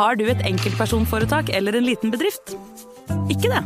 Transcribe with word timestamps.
Har 0.00 0.14
du 0.16 0.22
et 0.32 0.38
enkeltpersonforetak 0.48 1.50
eller 1.52 1.76
en 1.76 1.84
liten 1.84 2.08
bedrift? 2.08 2.54
Ikke 3.28 3.50
det? 3.52 3.60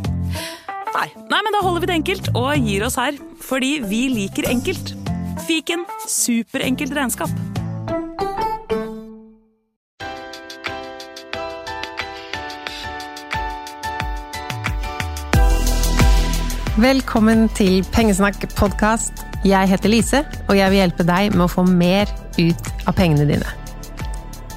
Nei. 0.90 1.06
Nei, 1.30 1.38
men 1.46 1.54
da 1.54 1.60
holder 1.62 1.84
vi 1.84 1.90
det 1.92 1.94
enkelt 2.00 2.30
og 2.34 2.48
gir 2.58 2.82
oss 2.88 2.96
her. 2.98 3.14
Fordi 3.38 3.76
vi 3.86 4.00
liker 4.10 4.48
enkelt. 4.50 4.96
Fiken 5.46 5.86
superenkelt 6.10 6.96
regnskap. 6.98 7.30
Velkommen 16.82 17.46
til 17.54 17.84
Pengesnakk 17.94 18.42
podkast. 18.58 19.22
Jeg 19.46 19.70
heter 19.70 19.92
Lise, 19.92 20.26
og 20.48 20.58
jeg 20.58 20.74
vil 20.74 20.82
hjelpe 20.82 21.06
deg 21.06 21.36
med 21.36 21.46
å 21.46 21.52
få 21.60 21.62
mer 21.68 22.10
ut 22.40 22.72
av 22.88 22.96
pengene 22.98 23.36
dine. 23.36 23.60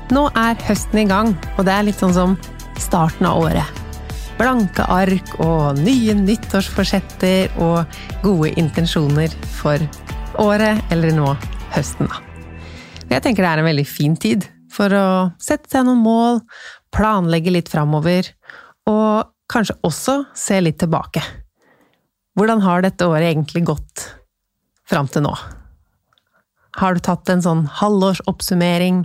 Nå 0.08 0.22
er 0.40 0.56
høsten 0.64 1.02
i 1.02 1.08
gang, 1.10 1.34
og 1.58 1.66
det 1.68 1.74
er 1.74 1.84
litt 1.84 2.00
sånn 2.00 2.14
som 2.16 2.36
starten 2.80 3.28
av 3.28 3.42
året. 3.44 3.80
Blanke 4.38 4.86
ark 4.88 5.34
og 5.44 5.82
nye 5.82 6.14
nyttårsforsetter 6.16 7.58
og 7.60 7.98
gode 8.24 8.54
intensjoner 8.62 9.34
for 9.58 9.84
året, 10.40 10.80
eller 10.96 11.12
nå 11.12 11.34
høsten, 11.74 12.08
da. 12.08 12.22
Jeg 13.10 13.26
tenker 13.26 13.44
det 13.44 13.50
er 13.50 13.64
en 13.64 13.68
veldig 13.68 13.88
fin 13.90 14.16
tid 14.16 14.48
for 14.72 14.96
å 14.96 15.08
sette 15.44 15.74
seg 15.74 15.84
noen 15.88 16.00
mål, 16.06 16.40
planlegge 16.96 17.52
litt 17.52 17.72
framover, 17.72 18.32
og 18.88 19.28
kanskje 19.52 19.76
også 19.88 20.18
se 20.38 20.62
litt 20.64 20.80
tilbake. 20.80 21.24
Hvordan 22.40 22.64
har 22.64 22.86
dette 22.86 23.12
året 23.12 23.34
egentlig 23.34 23.66
gått 23.68 24.08
fram 24.88 25.12
til 25.12 25.28
nå? 25.28 25.36
Har 26.80 26.96
du 26.96 27.04
tatt 27.04 27.28
en 27.34 27.44
sånn 27.44 27.68
halvårsoppsummering? 27.82 29.04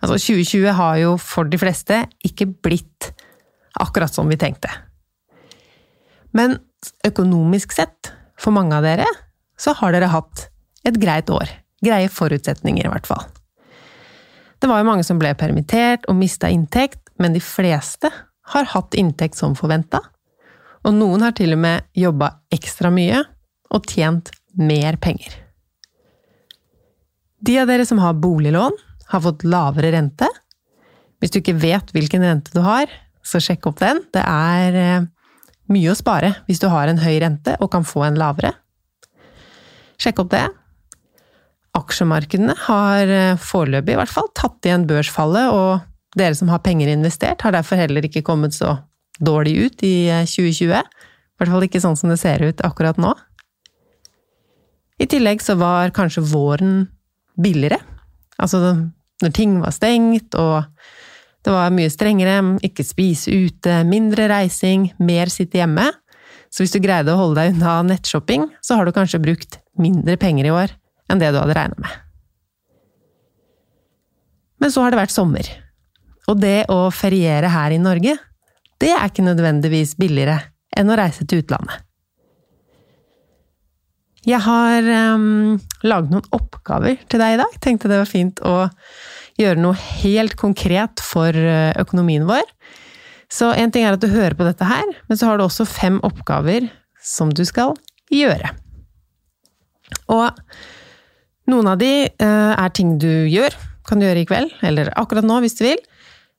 Altså, 0.00 0.16
2020 0.16 0.76
har 0.76 1.00
jo 1.02 1.16
for 1.20 1.48
de 1.48 1.58
fleste 1.60 2.04
ikke 2.26 2.48
blitt 2.64 3.10
akkurat 3.80 4.12
som 4.12 4.28
vi 4.30 4.38
tenkte. 4.40 4.70
Men 6.36 6.56
økonomisk 7.06 7.74
sett, 7.76 8.12
for 8.40 8.54
mange 8.56 8.76
av 8.76 8.86
dere, 8.86 9.08
så 9.60 9.74
har 9.76 9.92
dere 9.92 10.08
hatt 10.12 10.46
et 10.88 10.96
greit 11.00 11.28
år. 11.32 11.50
Greie 11.84 12.08
forutsetninger, 12.12 12.86
i 12.86 12.92
hvert 12.92 13.08
fall. 13.08 13.26
Det 14.60 14.68
var 14.68 14.80
jo 14.80 14.88
mange 14.88 15.04
som 15.04 15.20
ble 15.20 15.34
permittert 15.36 16.06
og 16.08 16.16
mista 16.16 16.48
inntekt, 16.52 17.02
men 17.20 17.36
de 17.36 17.42
fleste 17.44 18.08
har 18.54 18.72
hatt 18.72 18.96
inntekt 18.96 19.36
som 19.36 19.56
forventa 19.56 20.00
og 20.86 20.96
noen 20.96 21.24
har 21.24 21.34
til 21.36 21.54
og 21.54 21.60
med 21.60 21.88
jobba 21.96 22.32
ekstra 22.54 22.90
mye 22.94 23.22
og 23.70 23.88
tjent 23.88 24.32
mer 24.58 24.96
penger. 25.02 25.34
De 27.40 27.56
av 27.60 27.68
dere 27.70 27.86
som 27.88 28.00
har 28.02 28.18
boliglån, 28.20 28.76
har 29.10 29.22
fått 29.24 29.44
lavere 29.46 29.92
rente. 29.94 30.28
Hvis 31.20 31.34
du 31.34 31.40
ikke 31.40 31.58
vet 31.60 31.90
hvilken 31.94 32.24
rente 32.24 32.52
du 32.54 32.62
har, 32.64 32.90
så 33.26 33.40
sjekk 33.42 33.68
opp 33.70 33.80
den. 33.82 34.02
Det 34.14 34.22
er 34.24 34.78
eh, 34.78 35.08
mye 35.72 35.92
å 35.92 35.98
spare 35.98 36.34
hvis 36.48 36.62
du 36.62 36.68
har 36.72 36.90
en 36.90 37.02
høy 37.02 37.18
rente 37.22 37.56
og 37.60 37.70
kan 37.74 37.86
få 37.86 38.06
en 38.08 38.18
lavere. 38.20 38.54
Sjekk 40.00 40.24
opp 40.24 40.32
det. 40.32 40.46
Aksjemarkedene 41.76 42.56
har 42.66 43.14
eh, 43.14 43.38
foreløpig 43.38 43.94
i 43.94 44.00
hvert 44.00 44.12
fall 44.12 44.30
tatt 44.38 44.66
igjen 44.66 44.88
børsfallet, 44.90 45.52
og 45.54 46.18
dere 46.18 46.34
som 46.34 46.50
har 46.50 46.62
penger 46.64 46.90
investert, 46.90 47.44
har 47.44 47.54
derfor 47.54 47.78
heller 47.78 48.06
ikke 48.06 48.24
kommet 48.26 48.56
så 48.56 48.78
dårlig 49.20 49.56
ut 49.66 49.84
i 49.86 49.94
2020. 50.26 50.72
Eh, 50.74 50.80
I 50.80 51.40
hvert 51.40 51.52
fall 51.52 51.66
ikke 51.68 51.82
sånn 51.82 51.98
som 51.98 52.12
det 52.12 52.18
ser 52.22 52.42
ut 52.44 52.64
akkurat 52.66 52.98
nå. 53.00 53.12
I 55.00 55.06
tillegg 55.08 55.40
så 55.40 55.56
var 55.56 55.94
kanskje 55.96 56.24
våren 56.28 56.82
billigere. 57.40 57.78
Altså 58.40 58.60
når 59.22 59.34
ting 59.36 59.58
var 59.62 59.74
stengt 59.76 60.36
og 60.38 60.64
det 61.40 61.54
var 61.54 61.72
mye 61.72 61.88
strengere, 61.88 62.36
ikke 62.66 62.84
spise 62.84 63.32
ute, 63.32 63.80
mindre 63.88 64.26
reising, 64.28 64.90
mer 65.00 65.30
sitte 65.32 65.60
hjemme. 65.60 65.86
Så 66.52 66.64
hvis 66.64 66.74
du 66.74 66.80
greide 66.84 67.14
å 67.14 67.20
holde 67.20 67.40
deg 67.40 67.54
unna 67.54 67.78
nettshopping, 67.86 68.44
så 68.60 68.76
har 68.76 68.84
du 68.84 68.92
kanskje 68.92 69.22
brukt 69.22 69.56
mindre 69.80 70.18
penger 70.20 70.50
i 70.50 70.52
år 70.52 70.74
enn 71.10 71.22
det 71.22 71.32
du 71.32 71.40
hadde 71.40 71.56
regna 71.56 71.80
med. 71.80 71.94
Men 74.60 74.72
så 74.72 74.84
har 74.84 74.92
det 74.92 75.00
vært 75.00 75.14
sommer. 75.14 75.46
Og 76.28 76.36
det 76.42 76.66
å 76.68 76.82
feriere 76.92 77.48
her 77.48 77.72
i 77.72 77.80
Norge, 77.80 78.18
det 78.80 78.90
er 78.92 79.08
ikke 79.08 79.24
nødvendigvis 79.24 79.96
billigere 80.00 80.36
enn 80.76 80.92
å 80.92 80.98
reise 81.00 81.24
til 81.24 81.40
utlandet. 81.40 81.80
Jeg 84.28 84.42
har 84.44 84.84
um, 85.16 85.56
laget 85.86 86.12
noen 86.12 86.26
oppgaver 86.36 86.98
til 87.08 87.22
deg 87.22 87.36
i 87.36 87.40
dag. 87.40 87.54
Tenkte 87.64 87.88
det 87.88 88.00
var 88.02 88.08
fint 88.08 88.40
å 88.44 88.56
gjøre 89.40 89.62
noe 89.62 89.78
helt 90.02 90.34
konkret 90.36 91.00
for 91.00 91.32
eh, 91.32 91.72
økonomien 91.80 92.26
vår. 92.28 92.44
Så 93.32 93.48
en 93.56 93.72
ting 93.72 93.86
er 93.86 93.96
at 93.96 94.02
du 94.02 94.10
hører 94.12 94.36
på 94.36 94.44
dette 94.44 94.66
her, 94.66 94.84
men 95.08 95.16
så 95.16 95.30
har 95.30 95.38
du 95.38 95.46
også 95.46 95.64
fem 95.64 95.96
oppgaver 96.04 96.66
som 97.00 97.30
du 97.32 97.40
skal 97.48 97.72
gjøre. 98.12 98.50
Og 100.12 100.42
noen 101.48 101.70
av 101.70 101.78
de 101.80 102.10
uh, 102.10 102.52
er 102.52 102.74
ting 102.76 102.98
du 103.00 103.08
gjør, 103.30 103.54
kan 103.88 104.02
du 104.02 104.04
gjøre 104.04 104.24
i 104.24 104.28
kveld, 104.28 104.52
eller 104.66 104.92
akkurat 105.00 105.26
nå 105.26 105.38
hvis 105.44 105.56
du 105.58 105.64
vil, 105.64 105.80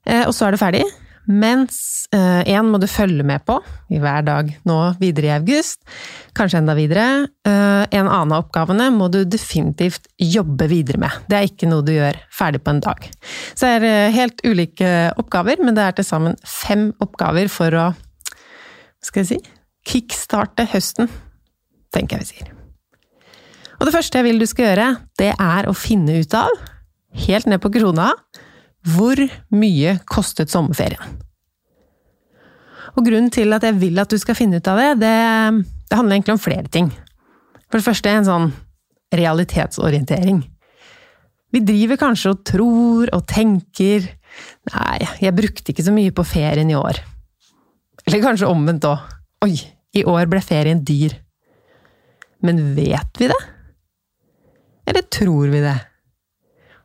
uh, 0.06 0.28
og 0.28 0.36
så 0.36 0.48
er 0.48 0.56
det 0.56 0.62
ferdig. 0.62 0.84
Mens 1.29 2.07
én 2.11 2.57
eh, 2.57 2.65
må 2.65 2.79
du 2.81 2.87
følge 2.89 3.23
med 3.27 3.43
på 3.45 3.59
i 3.93 3.99
hver 4.01 4.25
dag 4.25 4.49
nå 4.67 4.77
videre 4.99 5.29
i 5.29 5.33
august, 5.35 5.79
kanskje 6.37 6.61
enda 6.63 6.73
videre. 6.77 7.27
Eh, 7.47 7.83
en 7.85 8.07
annen 8.07 8.33
av 8.33 8.47
oppgavene 8.47 8.89
må 8.95 9.09
du 9.13 9.21
definitivt 9.29 10.09
jobbe 10.17 10.67
videre 10.71 11.01
med. 11.03 11.21
Det 11.29 11.37
er 11.37 11.49
ikke 11.49 11.69
noe 11.69 11.85
du 11.85 11.93
gjør 11.93 12.17
ferdig 12.33 12.63
på 12.65 12.73
en 12.73 12.83
dag. 12.83 13.05
Så 13.53 13.69
det 13.69 13.91
er 13.91 14.15
helt 14.17 14.41
ulike 14.47 14.91
oppgaver, 15.21 15.61
men 15.61 15.77
det 15.77 15.85
er 15.85 15.99
til 15.99 16.09
sammen 16.09 16.39
fem 16.47 16.89
oppgaver 17.03 17.51
for 17.53 17.77
å 17.77 17.91
skal 19.01 19.24
jeg 19.24 19.29
si 19.31 19.39
kickstarte 19.88 20.67
høsten, 20.69 21.09
tenker 21.94 22.19
jeg 22.19 22.25
vi 22.25 22.35
sier. 22.35 22.51
Og 23.79 23.88
det 23.88 23.95
første 23.95 24.19
jeg 24.19 24.27
vil 24.27 24.41
du 24.41 24.45
skal 24.45 24.67
gjøre, 24.69 24.88
det 25.17 25.31
er 25.33 25.67
å 25.67 25.74
finne 25.74 26.19
ut 26.21 26.35
av, 26.38 26.51
helt 27.25 27.50
ned 27.50 27.62
på 27.63 27.71
krona, 27.74 28.12
hvor 28.88 29.19
mye 29.54 29.98
kostet 30.10 30.51
sommerferien? 30.54 31.19
Og 32.98 33.06
grunnen 33.06 33.31
til 33.31 33.54
at 33.56 33.63
jeg 33.63 33.78
vil 33.80 34.00
at 34.01 34.12
du 34.12 34.18
skal 34.19 34.36
finne 34.36 34.60
ut 34.60 34.68
av 34.68 34.80
det, 34.81 34.89
det, 35.04 35.13
det 35.88 35.98
handler 35.98 36.18
egentlig 36.18 36.36
om 36.36 36.44
flere 36.44 36.72
ting. 36.72 36.89
For 37.69 37.80
det 37.80 37.88
første 37.88 38.12
en 38.12 38.28
sånn 38.28 38.50
realitetsorientering. 39.16 40.42
Vi 41.51 41.62
driver 41.68 42.00
kanskje 42.00 42.33
og 42.33 42.44
tror 42.48 43.12
og 43.16 43.28
tenker 43.30 44.10
Nei, 44.72 45.01
jeg 45.19 45.36
brukte 45.36 45.74
ikke 45.74 45.84
så 45.84 45.92
mye 45.92 46.13
på 46.16 46.24
ferien 46.24 46.69
i 46.72 46.77
år. 46.77 47.01
Eller 48.07 48.22
kanskje 48.24 48.48
omvendt 48.48 48.88
òg. 48.88 49.01
Oi, 49.44 49.57
i 49.92 50.06
år 50.07 50.30
ble 50.31 50.39
ferien 50.45 50.80
dyr. 50.88 51.18
Men 52.45 52.62
vet 52.77 53.19
vi 53.19 53.27
det? 53.27 53.39
Eller 54.88 55.04
tror 55.12 55.51
vi 55.51 55.60
det? 55.66 55.75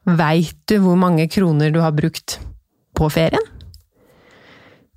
Veit 0.07 0.55
du 0.71 0.79
hvor 0.85 0.99
mange 0.99 1.27
kroner 1.27 1.73
du 1.75 1.81
har 1.83 1.95
brukt 1.97 2.39
på 2.95 3.09
ferien? 3.11 3.43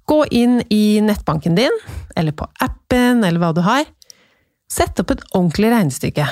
Gå 0.10 0.24
inn 0.34 0.60
i 0.74 1.00
nettbanken 1.06 1.58
din, 1.58 1.74
eller 2.18 2.34
på 2.34 2.46
appen, 2.62 3.24
eller 3.26 3.42
hva 3.42 3.50
du 3.54 3.64
har. 3.66 3.90
Sett 4.70 5.02
opp 5.02 5.14
et 5.14 5.26
ordentlig 5.34 5.72
regnestykke. 5.74 6.28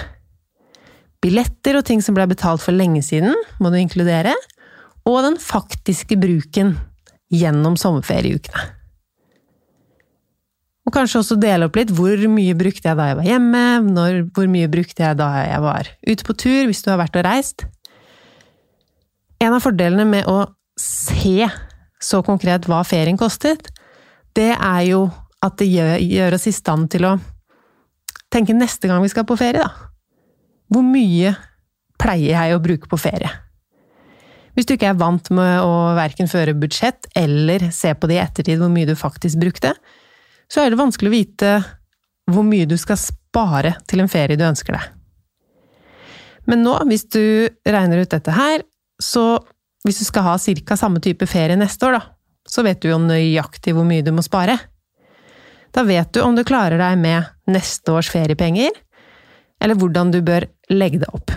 Billetter 1.21 1.79
og 1.79 1.85
ting 1.89 2.03
som 2.05 2.17
ble 2.17 2.27
betalt 2.29 2.61
for 2.61 2.73
lenge 2.73 3.01
siden, 3.05 3.33
må 3.61 3.73
du 3.73 3.79
inkludere, 3.81 4.35
og 5.09 5.23
den 5.25 5.37
faktiske 5.41 6.17
bruken 6.19 6.75
gjennom 7.33 7.77
sommerferieukene. 7.79 8.73
Og 10.87 10.93
kanskje 10.95 11.19
også 11.19 11.35
dele 11.41 11.67
opp 11.67 11.75
litt 11.75 11.89
hvor 11.91 12.21
mye 12.31 12.53
brukte 12.55 12.87
jeg 12.87 12.95
da 12.95 13.09
jeg 13.09 13.17
var 13.19 13.27
hjemme, 13.27 13.63
når, 13.89 14.21
hvor 14.37 14.47
mye 14.51 14.69
brukte 14.71 15.03
jeg 15.03 15.17
da 15.19 15.31
jeg 15.43 15.63
var 15.65 15.89
ute 16.07 16.27
på 16.29 16.35
tur, 16.45 16.61
hvis 16.69 16.83
du 16.85 16.93
har 16.93 17.01
vært 17.01 17.17
og 17.19 17.27
reist. 17.27 17.65
En 19.43 19.53
av 19.53 19.61
fordelene 19.61 20.05
med 20.09 20.29
å 20.29 20.43
se 20.79 21.47
så 22.01 22.21
konkret 22.25 22.67
hva 22.69 22.83
ferien 22.85 23.17
kostet, 23.17 23.69
det 24.37 24.53
er 24.53 24.83
jo 24.89 25.07
at 25.45 25.57
det 25.61 25.67
gjør, 25.69 25.97
gjør 26.01 26.37
oss 26.37 26.47
i 26.49 26.55
stand 26.55 26.89
til 26.93 27.05
å 27.09 27.17
tenke 28.33 28.55
neste 28.57 28.89
gang 28.89 29.01
vi 29.03 29.11
skal 29.13 29.25
på 29.27 29.37
ferie, 29.39 29.65
da. 29.65 29.91
Hvor 30.67 30.83
mye 30.83 31.33
pleier 31.97 32.33
jeg 32.33 32.55
å 32.55 32.63
bruke 32.63 32.89
på 32.91 32.99
ferie? 32.99 33.29
Hvis 34.57 34.65
du 34.65 34.73
ikke 34.73 34.89
er 34.89 34.97
vant 34.97 35.29
med 35.37 35.61
å 35.61 35.93
verken 35.97 36.29
føre 36.29 36.57
budsjett 36.57 37.05
eller 37.17 37.69
se 37.73 37.93
på 37.93 38.09
det 38.09 38.17
i 38.17 38.23
ettertid 38.23 38.57
hvor 38.57 38.71
mye 38.73 38.89
du 38.89 38.95
faktisk 38.97 39.37
brukte, 39.41 39.75
så 40.49 40.63
er 40.63 40.73
det 40.73 40.79
vanskelig 40.79 41.11
å 41.11 41.13
vite 41.13 41.51
hvor 42.33 42.45
mye 42.47 42.67
du 42.67 42.73
skal 42.81 42.97
spare 42.99 43.75
til 43.87 44.01
en 44.01 44.09
ferie 44.11 44.39
du 44.39 44.47
ønsker 44.47 44.73
deg. 44.73 44.87
Men 46.49 46.63
nå, 46.65 46.73
hvis 46.89 47.05
du 47.13 47.21
regner 47.67 48.01
ut 48.01 48.11
dette 48.11 48.33
her, 48.33 48.65
så 49.03 49.25
hvis 49.85 50.01
du 50.01 50.07
skal 50.07 50.25
ha 50.25 50.37
ca. 50.37 50.77
samme 50.77 50.99
type 51.03 51.27
ferie 51.29 51.55
neste 51.55 51.87
år, 51.87 51.99
da, 51.99 52.01
så 52.47 52.63
vet 52.65 52.81
du 52.81 52.89
jo 52.89 52.99
nøyaktig 52.99 53.75
hvor 53.75 53.87
mye 53.87 54.03
du 54.03 54.11
må 54.15 54.23
spare. 54.25 54.57
Da 55.75 55.83
vet 55.87 56.11
du 56.13 56.21
om 56.23 56.35
du 56.35 56.43
klarer 56.47 56.79
deg 56.81 56.97
med 56.99 57.27
neste 57.51 57.93
års 57.93 58.09
feriepenger, 58.11 58.71
eller 59.61 59.77
hvordan 59.77 60.11
du 60.13 60.21
bør 60.25 60.47
legge 60.73 61.01
det 61.03 61.11
opp. 61.13 61.33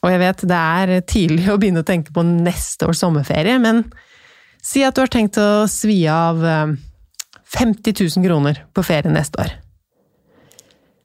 Og 0.00 0.08
jeg 0.08 0.20
vet 0.22 0.46
det 0.48 0.58
er 0.58 0.92
tidlig 1.04 1.50
å 1.52 1.58
begynne 1.60 1.82
å 1.84 1.88
tenke 1.88 2.14
på 2.16 2.24
neste 2.24 2.88
års 2.88 3.02
sommerferie, 3.02 3.58
men 3.60 3.84
si 4.64 4.84
at 4.84 4.96
du 4.96 5.02
har 5.04 5.12
tenkt 5.12 5.38
å 5.40 5.66
svi 5.70 6.02
av 6.10 6.40
eh, 6.44 6.76
50 7.50 7.96
000 8.16 8.24
kroner 8.24 8.62
på 8.72 8.84
ferie 8.86 9.12
neste 9.12 9.42
år. 9.44 9.52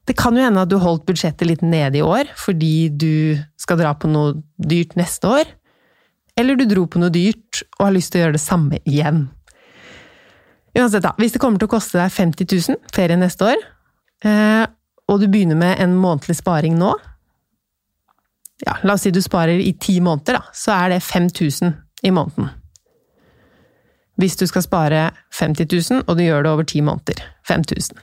Det 0.06 0.14
kan 0.18 0.38
jo 0.38 0.44
hende 0.46 0.62
at 0.62 0.70
du 0.70 0.78
holdt 0.82 1.06
budsjettet 1.08 1.48
litt 1.50 1.64
nede 1.66 2.00
i 2.00 2.06
år 2.06 2.30
fordi 2.38 2.90
du 2.94 3.38
skal 3.60 3.80
dra 3.82 3.96
på 3.98 4.10
noe 4.12 4.36
dyrt 4.58 4.94
neste 5.00 5.32
år, 5.42 5.50
eller 6.38 6.60
du 6.60 6.66
dro 6.70 6.86
på 6.92 7.02
noe 7.02 7.14
dyrt 7.14 7.64
og 7.80 7.88
har 7.88 7.96
lyst 7.96 8.14
til 8.14 8.22
å 8.22 8.26
gjøre 8.26 8.38
det 8.38 8.44
samme 8.44 8.82
igjen. 8.84 9.26
Uansett, 10.76 11.06
da, 11.06 11.14
hvis 11.18 11.34
det 11.34 11.42
kommer 11.42 11.62
til 11.62 11.70
å 11.70 11.76
koste 11.78 11.98
deg 12.02 12.12
50 12.12 12.52
000 12.76 12.94
ferie 12.94 13.18
neste 13.18 13.48
år, 13.54 13.64
eh, 14.28 14.66
og 15.08 15.22
du 15.22 15.30
begynner 15.32 15.58
med 15.58 15.80
en 15.82 15.96
månedlig 15.96 16.38
sparing 16.40 16.78
nå 16.80 16.96
ja, 18.64 18.78
La 18.88 18.96
oss 18.96 19.04
si 19.04 19.12
du 19.12 19.20
sparer 19.22 19.60
i 19.60 19.74
ti 19.80 19.98
måneder, 20.04 20.40
da, 20.40 20.54
så 20.56 20.74
er 20.78 20.96
det 20.96 21.02
5000 21.04 21.74
i 22.08 22.14
måneden 22.16 22.54
hvis 24.16 24.38
du 24.40 24.46
skal 24.48 24.64
spare 24.64 25.00
50 25.36 25.68
000, 25.92 26.04
og 26.08 26.18
du 26.18 26.24
gjør 26.24 26.46
det 26.46 26.52
over 26.52 26.64
ti 26.64 26.82
måneder. 26.82 27.20
5000. 27.48 27.98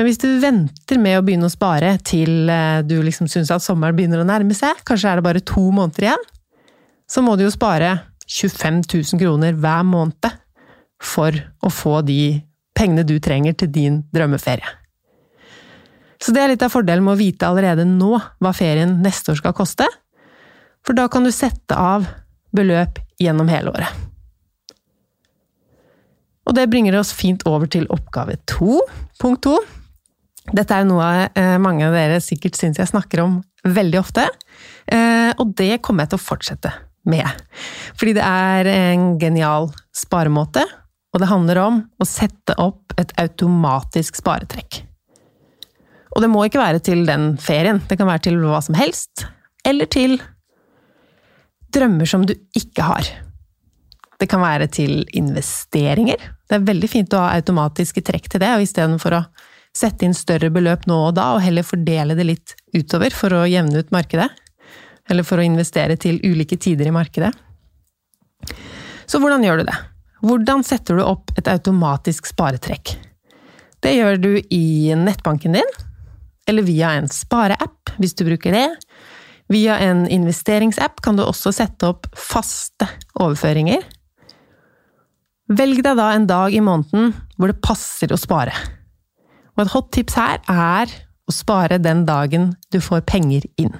Men 0.00 0.06
hvis 0.08 0.16
du 0.22 0.30
venter 0.40 0.96
med 0.96 1.18
å 1.18 1.20
begynne 1.20 1.44
å 1.44 1.52
spare 1.52 1.90
til 2.08 2.48
eh, 2.48 2.78
du 2.88 2.94
liksom 3.04 3.26
syns 3.28 3.50
at 3.52 3.60
sommeren 3.60 3.92
begynner 3.92 4.22
å 4.22 4.24
nærme 4.24 4.54
seg, 4.56 4.78
kanskje 4.88 5.10
er 5.10 5.18
det 5.20 5.24
bare 5.26 5.42
to 5.44 5.60
måneder 5.76 6.06
igjen, 6.06 6.22
så 7.04 7.20
må 7.20 7.34
du 7.36 7.42
jo 7.44 7.50
spare 7.52 7.90
25 8.24 8.78
000 8.86 9.20
kroner 9.20 9.58
hver 9.60 9.82
måned 9.84 10.30
for 11.04 11.36
å 11.36 11.68
få 11.68 11.98
de 12.08 12.38
pengene 12.72 13.04
du 13.04 13.18
trenger 13.20 13.58
til 13.60 13.68
din 13.74 13.98
drømmeferie. 14.08 14.70
Så 16.16 16.32
det 16.32 16.46
er 16.46 16.54
litt 16.54 16.64
av 16.64 16.72
fordelen 16.72 17.04
med 17.04 17.18
å 17.18 17.20
vite 17.20 17.50
allerede 17.50 17.84
nå 17.84 18.14
hva 18.16 18.52
ferien 18.56 18.94
neste 19.04 19.34
år 19.34 19.42
skal 19.42 19.52
koste, 19.58 19.84
for 20.80 20.96
da 20.96 21.10
kan 21.12 21.28
du 21.28 21.32
sette 21.32 21.76
av 21.76 22.06
beløp 22.56 23.02
gjennom 23.20 23.52
hele 23.52 23.76
året. 23.76 24.00
Og 26.48 26.56
det 26.56 26.70
bringer 26.72 26.96
oss 27.02 27.12
fint 27.12 27.44
over 27.44 27.68
til 27.68 27.84
oppgave 27.92 28.38
to, 28.48 28.80
punkt 29.20 29.44
to. 29.44 29.58
Dette 30.50 30.74
er 30.74 30.86
noe 30.86 31.08
eh, 31.38 31.56
mange 31.62 31.86
av 31.86 31.94
dere 31.94 32.18
sikkert 32.22 32.58
syns 32.58 32.80
jeg 32.80 32.90
snakker 32.90 33.22
om 33.22 33.38
veldig 33.62 34.00
ofte, 34.00 34.26
eh, 34.90 35.30
og 35.38 35.54
det 35.58 35.78
kommer 35.84 36.04
jeg 36.04 36.14
til 36.14 36.20
å 36.20 36.24
fortsette 36.24 36.72
med. 37.10 37.42
Fordi 37.98 38.14
det 38.18 38.24
er 38.26 38.70
en 38.72 39.12
genial 39.20 39.70
sparemåte, 39.96 40.64
og 41.10 41.22
det 41.22 41.30
handler 41.30 41.60
om 41.62 41.80
å 42.00 42.06
sette 42.06 42.56
opp 42.62 42.94
et 43.00 43.12
automatisk 43.20 44.18
sparetrekk. 44.18 44.82
Og 46.10 46.24
det 46.24 46.30
må 46.32 46.42
ikke 46.46 46.62
være 46.62 46.82
til 46.82 47.04
den 47.06 47.36
ferien, 47.38 47.78
det 47.86 47.98
kan 48.00 48.10
være 48.10 48.26
til 48.26 48.40
hva 48.42 48.58
som 48.64 48.78
helst, 48.78 49.28
eller 49.66 49.86
til 49.90 50.18
drømmer 51.70 52.08
som 52.10 52.26
du 52.26 52.34
ikke 52.58 52.88
har. 52.88 53.06
Det 54.20 54.26
kan 54.28 54.42
være 54.42 54.66
til 54.74 55.04
investeringer. 55.16 56.18
Det 56.50 56.58
er 56.58 56.66
veldig 56.66 56.90
fint 56.90 57.14
å 57.14 57.22
ha 57.22 57.38
automatiske 57.38 58.02
trekk 58.04 58.26
til 58.32 58.42
det, 58.42 58.50
og 58.56 58.66
istedenfor 58.66 59.16
å 59.16 59.22
sette 59.76 60.06
inn 60.06 60.16
større 60.16 60.50
beløp 60.52 60.86
nå 60.90 60.96
og 61.08 61.14
da, 61.18 61.32
og 61.36 61.44
heller 61.44 61.66
fordele 61.66 62.16
det 62.18 62.26
litt 62.26 62.54
utover 62.76 63.14
for 63.14 63.34
å 63.34 63.46
jevne 63.48 63.82
ut 63.82 63.92
markedet. 63.94 64.28
Eller 65.10 65.26
for 65.26 65.40
å 65.40 65.46
investere 65.46 65.96
til 66.00 66.20
ulike 66.22 66.58
tider 66.60 66.90
i 66.90 66.94
markedet. 66.94 67.30
Så 69.10 69.18
hvordan 69.18 69.44
gjør 69.44 69.62
du 69.62 69.70
det? 69.70 69.78
Hvordan 70.20 70.62
setter 70.66 70.98
du 70.98 71.04
opp 71.06 71.32
et 71.40 71.48
automatisk 71.50 72.28
sparetrekk? 72.30 72.94
Det 73.80 73.94
gjør 73.96 74.20
du 74.20 74.32
i 74.38 74.92
nettbanken 74.98 75.56
din, 75.56 75.70
eller 76.50 76.66
via 76.66 76.92
en 76.98 77.08
spareapp, 77.10 77.94
hvis 77.98 78.14
du 78.18 78.26
bruker 78.28 78.54
det. 78.54 78.66
Via 79.50 79.78
en 79.82 80.04
investeringsapp 80.06 81.00
kan 81.02 81.16
du 81.18 81.24
også 81.24 81.50
sette 81.54 81.88
opp 81.88 82.06
faste 82.14 82.86
overføringer 83.18 83.82
Velg 85.50 85.80
deg 85.82 85.96
da 85.98 86.12
en 86.14 86.28
dag 86.30 86.54
i 86.54 86.62
måneden 86.62 87.10
hvor 87.34 87.50
det 87.50 87.58
passer 87.64 88.12
å 88.14 88.18
spare. 88.20 88.54
Og 89.60 89.66
et 89.66 89.72
hot 89.74 89.90
tips 89.92 90.14
her 90.16 90.38
er 90.48 90.92
å 91.28 91.32
spare 91.36 91.76
den 91.84 92.06
dagen 92.08 92.54
du 92.72 92.78
får 92.80 93.02
penger 93.04 93.44
inn. 93.60 93.74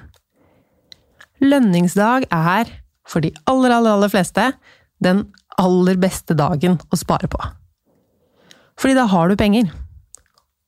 Lønningsdag 1.41 2.27
er, 2.29 2.69
for 3.09 3.25
de 3.25 3.31
aller, 3.49 3.73
aller, 3.73 3.95
aller 3.95 4.11
fleste, 4.13 4.51
den 5.01 5.23
aller 5.57 5.97
beste 5.97 6.37
dagen 6.37 6.77
å 6.93 6.99
spare 7.01 7.25
på. 7.33 7.39
Fordi 8.77 8.93
da 8.93 9.07
har 9.09 9.31
du 9.31 9.39
penger. 9.41 9.71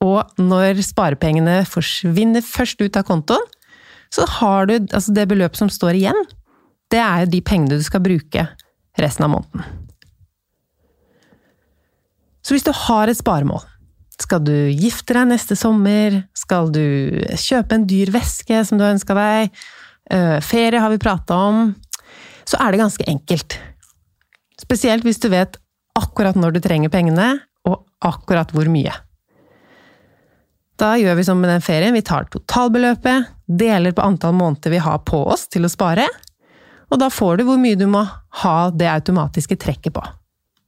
Og 0.01 0.33
når 0.41 0.81
sparepengene 0.81 1.59
forsvinner 1.69 2.41
først 2.41 2.81
ut 2.81 2.97
av 2.97 3.05
kontoen, 3.05 3.45
så 4.09 4.25
har 4.39 4.65
du 4.65 4.79
altså 4.81 5.13
det 5.13 5.27
beløpet 5.29 5.61
som 5.61 5.69
står 5.69 5.99
igjen, 5.99 6.25
det 6.89 7.01
er 7.01 7.29
de 7.29 7.41
pengene 7.45 7.77
du 7.77 7.85
skal 7.85 8.01
bruke 8.01 8.47
resten 8.97 9.27
av 9.29 9.35
måneden. 9.35 9.61
Så 12.41 12.57
hvis 12.57 12.65
du 12.65 12.73
har 12.75 13.13
et 13.13 13.21
sparemål, 13.21 13.61
skal 14.21 14.43
du 14.45 14.55
gifte 14.69 15.15
deg 15.15 15.29
neste 15.31 15.55
sommer, 15.57 16.21
skal 16.37 16.69
du 16.73 16.83
kjøpe 17.39 17.77
en 17.77 17.87
dyr 17.89 18.11
veske 18.13 18.61
som 18.65 18.77
du 18.77 18.85
har 18.85 18.93
ønska 18.93 19.15
deg, 19.17 19.63
eh, 20.11 20.37
ferie 20.45 20.81
har 20.81 20.93
vi 20.93 21.01
prata 21.01 21.37
om, 21.49 21.75
så 22.45 22.59
er 22.59 22.71
det 22.71 22.83
ganske 22.83 23.07
enkelt. 23.09 23.57
Spesielt 24.61 25.03
hvis 25.07 25.21
du 25.23 25.29
vet 25.33 25.57
akkurat 25.97 26.37
når 26.37 26.55
du 26.55 26.61
trenger 26.63 26.93
pengene, 26.93 27.39
og 27.63 27.85
akkurat 28.03 28.49
hvor 28.51 28.67
mye. 28.67 28.91
Da 30.77 30.95
gjør 30.99 31.15
vi 31.15 31.23
som 31.23 31.39
med 31.39 31.49
den 31.53 31.63
ferien, 31.63 31.93
vi 31.95 32.01
tar 32.03 32.27
totalbeløpet, 32.33 33.29
deler 33.47 33.93
på 33.95 34.03
antall 34.03 34.33
måneder 34.35 34.73
vi 34.73 34.81
har 34.83 34.99
på 35.07 35.21
oss 35.31 35.47
til 35.47 35.63
å 35.63 35.71
spare, 35.71 36.09
og 36.91 36.99
da 36.99 37.07
får 37.09 37.39
du 37.39 37.47
hvor 37.47 37.61
mye 37.61 37.79
du 37.79 37.87
må 37.87 38.03
ha 38.43 38.57
det 38.73 38.89
automatiske 38.91 39.57
trekket 39.61 39.95
på 39.95 40.03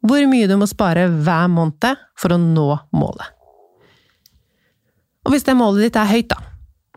hvor 0.05 0.25
mye 0.29 0.49
du 0.49 0.55
må 0.59 0.67
spare 0.69 1.07
hver 1.09 1.49
måned 1.51 2.03
for 2.19 2.35
å 2.35 2.41
nå 2.41 2.67
målet. 2.95 3.34
Og 5.25 5.33
hvis 5.33 5.45
det 5.45 5.57
målet 5.57 5.87
ditt 5.87 5.97
er 5.97 6.09
høyt, 6.09 6.29
da, 6.29 6.37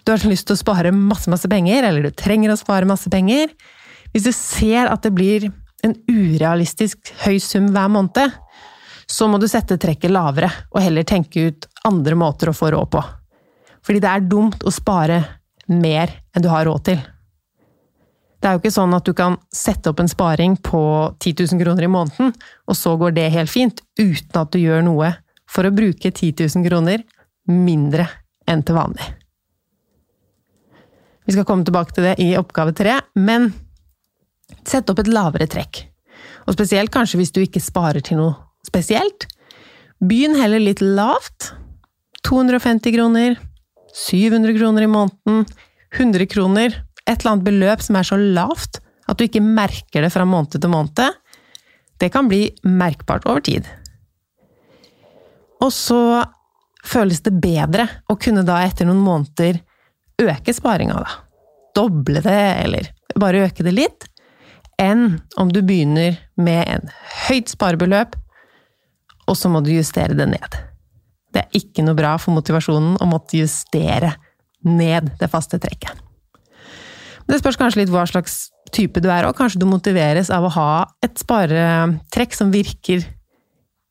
du 0.04 0.12
har 0.12 0.24
lyst 0.28 0.48
til 0.48 0.56
å 0.56 0.60
spare 0.60 0.92
masse, 0.94 1.28
masse 1.32 1.48
penger, 1.50 1.84
eller 1.88 2.08
du 2.08 2.16
trenger 2.16 2.52
å 2.52 2.60
spare 2.60 2.88
masse 2.88 3.10
penger 3.12 3.50
Hvis 4.14 4.24
du 4.24 4.32
ser 4.32 4.88
at 4.88 5.04
det 5.04 5.12
blir 5.12 5.50
en 5.84 5.92
urealistisk 6.08 7.12
høy 7.26 7.36
sum 7.42 7.68
hver 7.74 7.90
måned, 7.92 8.32
så 9.08 9.28
må 9.28 9.38
du 9.40 9.46
sette 9.48 9.76
trekket 9.80 10.10
lavere, 10.10 10.48
og 10.72 10.80
heller 10.82 11.04
tenke 11.06 11.48
ut 11.48 11.68
andre 11.88 12.16
måter 12.18 12.50
å 12.50 12.56
få 12.56 12.70
råd 12.72 12.88
på. 12.92 13.02
Fordi 13.84 14.00
det 14.02 14.10
er 14.10 14.26
dumt 14.26 14.64
å 14.64 14.72
spare 14.72 15.20
mer 15.68 16.12
enn 16.32 16.44
du 16.44 16.48
har 16.50 16.66
råd 16.66 16.84
til. 16.88 17.04
Det 18.38 18.48
er 18.48 18.56
jo 18.56 18.62
ikke 18.62 18.74
sånn 18.74 18.96
at 18.96 19.06
du 19.06 19.12
kan 19.18 19.36
sette 19.54 19.92
opp 19.92 20.00
en 20.00 20.10
sparing 20.10 20.56
på 20.62 20.80
10 21.20 21.36
000 21.52 21.62
kroner 21.62 21.84
i 21.84 21.92
måneden, 21.92 22.34
og 22.64 22.80
så 22.80 22.96
går 22.98 23.16
det 23.16 23.28
helt 23.34 23.52
fint, 23.52 23.84
uten 24.00 24.40
at 24.40 24.52
du 24.54 24.60
gjør 24.62 24.84
noe 24.86 25.12
for 25.48 25.68
å 25.68 25.74
bruke 25.74 26.10
10 26.10 26.34
000 26.48 26.66
kroner 26.68 27.04
mindre 27.48 28.06
enn 28.48 28.64
til 28.64 28.78
vanlig. 28.78 29.06
Vi 31.28 31.34
skal 31.34 31.44
komme 31.44 31.66
tilbake 31.68 31.92
til 31.92 32.06
det 32.08 32.14
i 32.24 32.30
oppgave 32.40 32.72
tre, 32.76 32.94
men 33.20 33.50
sett 34.64 34.88
opp 34.88 35.02
et 35.02 35.10
lavere 35.12 35.48
trekk. 35.50 35.82
Og 36.48 36.56
spesielt 36.56 36.92
kanskje 36.92 37.20
hvis 37.20 37.34
du 37.34 37.42
ikke 37.42 37.60
sparer 37.60 38.00
til 38.04 38.20
noe 38.20 38.36
spesielt. 38.64 39.28
Begynn 40.00 40.38
heller 40.38 40.62
litt 40.62 40.80
lavt. 40.84 41.52
250 42.28 42.92
kroner, 42.92 43.36
700 43.94 44.56
kroner 44.58 44.84
i 44.84 44.90
måneden, 44.90 45.44
100 45.96 46.26
kroner. 46.32 46.74
Et 47.04 47.14
eller 47.20 47.34
annet 47.34 47.46
beløp 47.46 47.84
som 47.84 47.96
er 47.96 48.08
så 48.08 48.18
lavt 48.18 48.80
at 49.08 49.16
du 49.16 49.24
ikke 49.24 49.44
merker 49.44 50.04
det 50.04 50.12
fra 50.12 50.26
måned 50.28 50.56
til 50.56 50.72
måned. 50.72 51.14
Det 51.98 52.10
kan 52.14 52.28
bli 52.28 52.48
merkbart 52.64 53.24
over 53.28 53.40
tid. 53.44 53.68
Og 55.64 55.72
så 55.74 56.24
føles 56.86 57.22
det 57.24 57.34
bedre 57.42 57.88
å 58.08 58.16
kunne 58.20 58.44
da 58.46 58.60
etter 58.66 58.88
noen 58.88 59.02
måneder 59.02 59.60
øke 60.22 60.54
sparinga, 60.54 61.00
da. 61.02 61.18
Doble 61.76 62.22
det, 62.24 62.38
eller 62.64 62.88
bare 63.18 63.44
øke 63.46 63.66
det 63.66 63.74
litt, 63.74 64.08
enn 64.78 65.20
om 65.38 65.50
du 65.52 65.60
begynner 65.66 66.18
med 66.38 66.64
en 66.70 66.90
høyt 67.26 67.50
sparebeløp, 67.52 68.16
og 69.28 69.36
så 69.36 69.50
må 69.52 69.60
du 69.62 69.72
justere 69.74 70.16
det 70.16 70.28
ned. 70.30 70.58
Det 71.34 71.44
er 71.44 71.58
ikke 71.58 71.84
noe 71.84 71.98
bra 71.98 72.14
for 72.20 72.34
motivasjonen 72.36 72.96
å 73.02 73.08
måtte 73.10 73.40
justere 73.42 74.14
ned 74.66 75.12
det 75.20 75.28
faste 75.30 75.60
trekket. 75.60 75.92
Det 77.28 77.36
spørs 77.42 77.58
kanskje 77.60 77.82
litt 77.82 77.92
hva 77.92 78.06
slags 78.08 78.48
type 78.72 79.02
du 79.04 79.10
er, 79.12 79.26
og 79.28 79.36
kanskje 79.36 79.60
du 79.60 79.68
motiveres 79.68 80.30
av 80.32 80.46
å 80.46 80.54
ha 80.54 80.70
et 81.04 81.20
sparetrekk 81.20 82.36
som 82.36 82.52
virker 82.52 83.04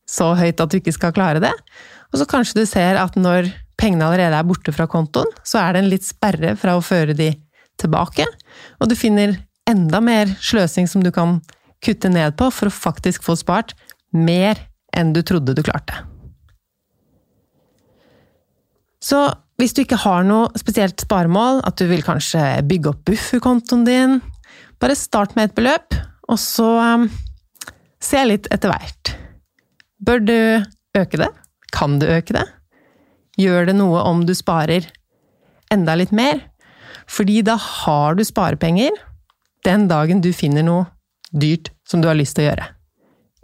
så 0.10 0.32
høyt 0.40 0.62
at 0.64 0.72
du 0.72 0.80
ikke 0.80 0.96
skal 0.96 1.14
klare 1.14 1.44
det. 1.44 1.54
Og 2.12 2.22
så 2.22 2.28
kanskje 2.30 2.62
du 2.62 2.70
ser 2.70 3.00
at 3.02 3.18
når 3.20 3.52
pengene 3.78 4.08
allerede 4.08 4.40
er 4.40 4.48
borte 4.48 4.74
fra 4.74 4.88
kontoen, 4.90 5.30
så 5.46 5.62
er 5.62 5.76
det 5.76 5.84
en 5.84 5.92
litt 5.92 6.08
sperre 6.08 6.56
fra 6.60 6.78
å 6.78 6.84
føre 6.86 7.16
de 7.18 7.34
tilbake, 7.78 8.26
og 8.82 8.90
du 8.90 8.96
finner 8.98 9.36
enda 9.70 10.00
mer 10.02 10.32
sløsing 10.42 10.88
som 10.90 11.04
du 11.06 11.12
kan 11.14 11.38
kutte 11.84 12.10
ned 12.10 12.38
på 12.40 12.50
for 12.54 12.70
å 12.70 12.74
faktisk 12.74 13.26
få 13.28 13.36
spart 13.38 13.76
mer 14.16 14.58
enn 14.98 15.12
du 15.14 15.22
trodde 15.22 15.54
du 15.54 15.62
klarte. 15.66 16.00
Så 19.04 19.20
hvis 19.62 19.74
du 19.74 19.84
ikke 19.84 20.00
har 20.02 20.26
noe 20.26 20.50
spesielt 20.60 21.02
sparemål, 21.02 21.62
at 21.66 21.78
du 21.80 21.86
vil 21.90 22.04
kanskje 22.06 22.42
bygge 22.68 22.92
opp 22.92 23.06
bufferkontoen 23.10 23.86
din, 23.88 24.20
bare 24.82 24.98
start 24.98 25.36
med 25.38 25.50
et 25.50 25.58
beløp, 25.58 25.98
og 26.28 26.40
så 26.42 26.68
um, 26.98 27.08
se 28.04 28.22
litt 28.28 28.50
etter 28.54 28.74
hvert. 28.74 29.14
Bør 30.04 30.22
du 30.22 30.38
øke 30.98 31.22
det? 31.22 31.30
Kan 31.76 32.00
du 32.00 32.08
øke 32.10 32.36
det? 32.36 32.46
Gjør 33.38 33.70
det 33.70 33.76
noe 33.78 34.02
om 34.08 34.24
du 34.26 34.34
sparer 34.38 34.88
enda 35.74 35.96
litt 36.00 36.14
mer? 36.16 36.42
Fordi 37.08 37.42
da 37.46 37.56
har 37.60 38.18
du 38.18 38.24
sparepenger 38.28 38.96
den 39.68 39.88
dagen 39.92 40.22
du 40.24 40.32
finner 40.36 40.66
noe 40.66 40.88
dyrt 41.32 41.72
som 41.88 42.02
du 42.02 42.08
har 42.10 42.18
lyst 42.18 42.38
til 42.38 42.46
å 42.46 42.50
gjøre. 42.50 42.68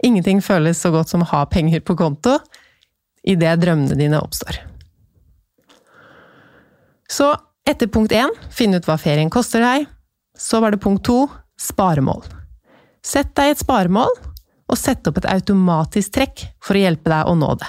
Ingenting 0.04 0.42
føles 0.44 0.80
så 0.80 0.90
godt 0.92 1.12
som 1.12 1.24
å 1.24 1.30
ha 1.30 1.44
penger 1.48 1.84
på 1.84 1.96
konto 1.96 2.38
idet 3.24 3.56
drømmene 3.62 3.96
dine 3.96 4.20
oppstår. 4.20 4.58
Så 7.08 7.30
etter 7.68 7.88
punkt 7.88 8.12
én, 8.12 8.32
finne 8.52 8.80
ut 8.80 8.88
hva 8.88 8.98
ferien 9.00 9.30
koster 9.32 9.62
deg. 9.64 9.86
Så 10.36 10.60
var 10.60 10.74
det 10.74 10.82
punkt 10.82 11.04
to, 11.06 11.24
sparemål. 11.60 12.24
Sett 13.04 13.32
deg 13.38 13.52
et 13.52 13.62
sparemål, 13.62 14.10
og 14.68 14.80
sett 14.80 15.06
opp 15.08 15.20
et 15.20 15.28
automatisk 15.30 16.16
trekk 16.16 16.46
for 16.64 16.76
å 16.76 16.82
hjelpe 16.82 17.12
deg 17.12 17.30
å 17.30 17.36
nå 17.38 17.52
det. 17.60 17.68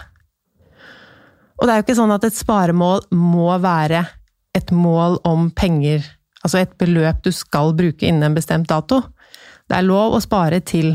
Og 1.56 1.66
det 1.66 1.74
er 1.74 1.80
jo 1.80 1.86
ikke 1.86 1.98
sånn 1.98 2.14
at 2.16 2.28
et 2.28 2.36
sparemål 2.36 3.06
må 3.16 3.50
være 3.64 4.04
et 4.56 4.72
mål 4.72 5.20
om 5.28 5.50
penger, 5.56 6.04
altså 6.44 6.62
et 6.62 6.76
beløp 6.80 7.24
du 7.26 7.32
skal 7.36 7.74
bruke 7.76 8.08
innen 8.08 8.30
en 8.30 8.38
bestemt 8.38 8.70
dato. 8.72 9.02
Det 9.68 9.78
er 9.78 9.88
lov 9.88 10.16
å 10.16 10.24
spare 10.24 10.62
til 10.64 10.94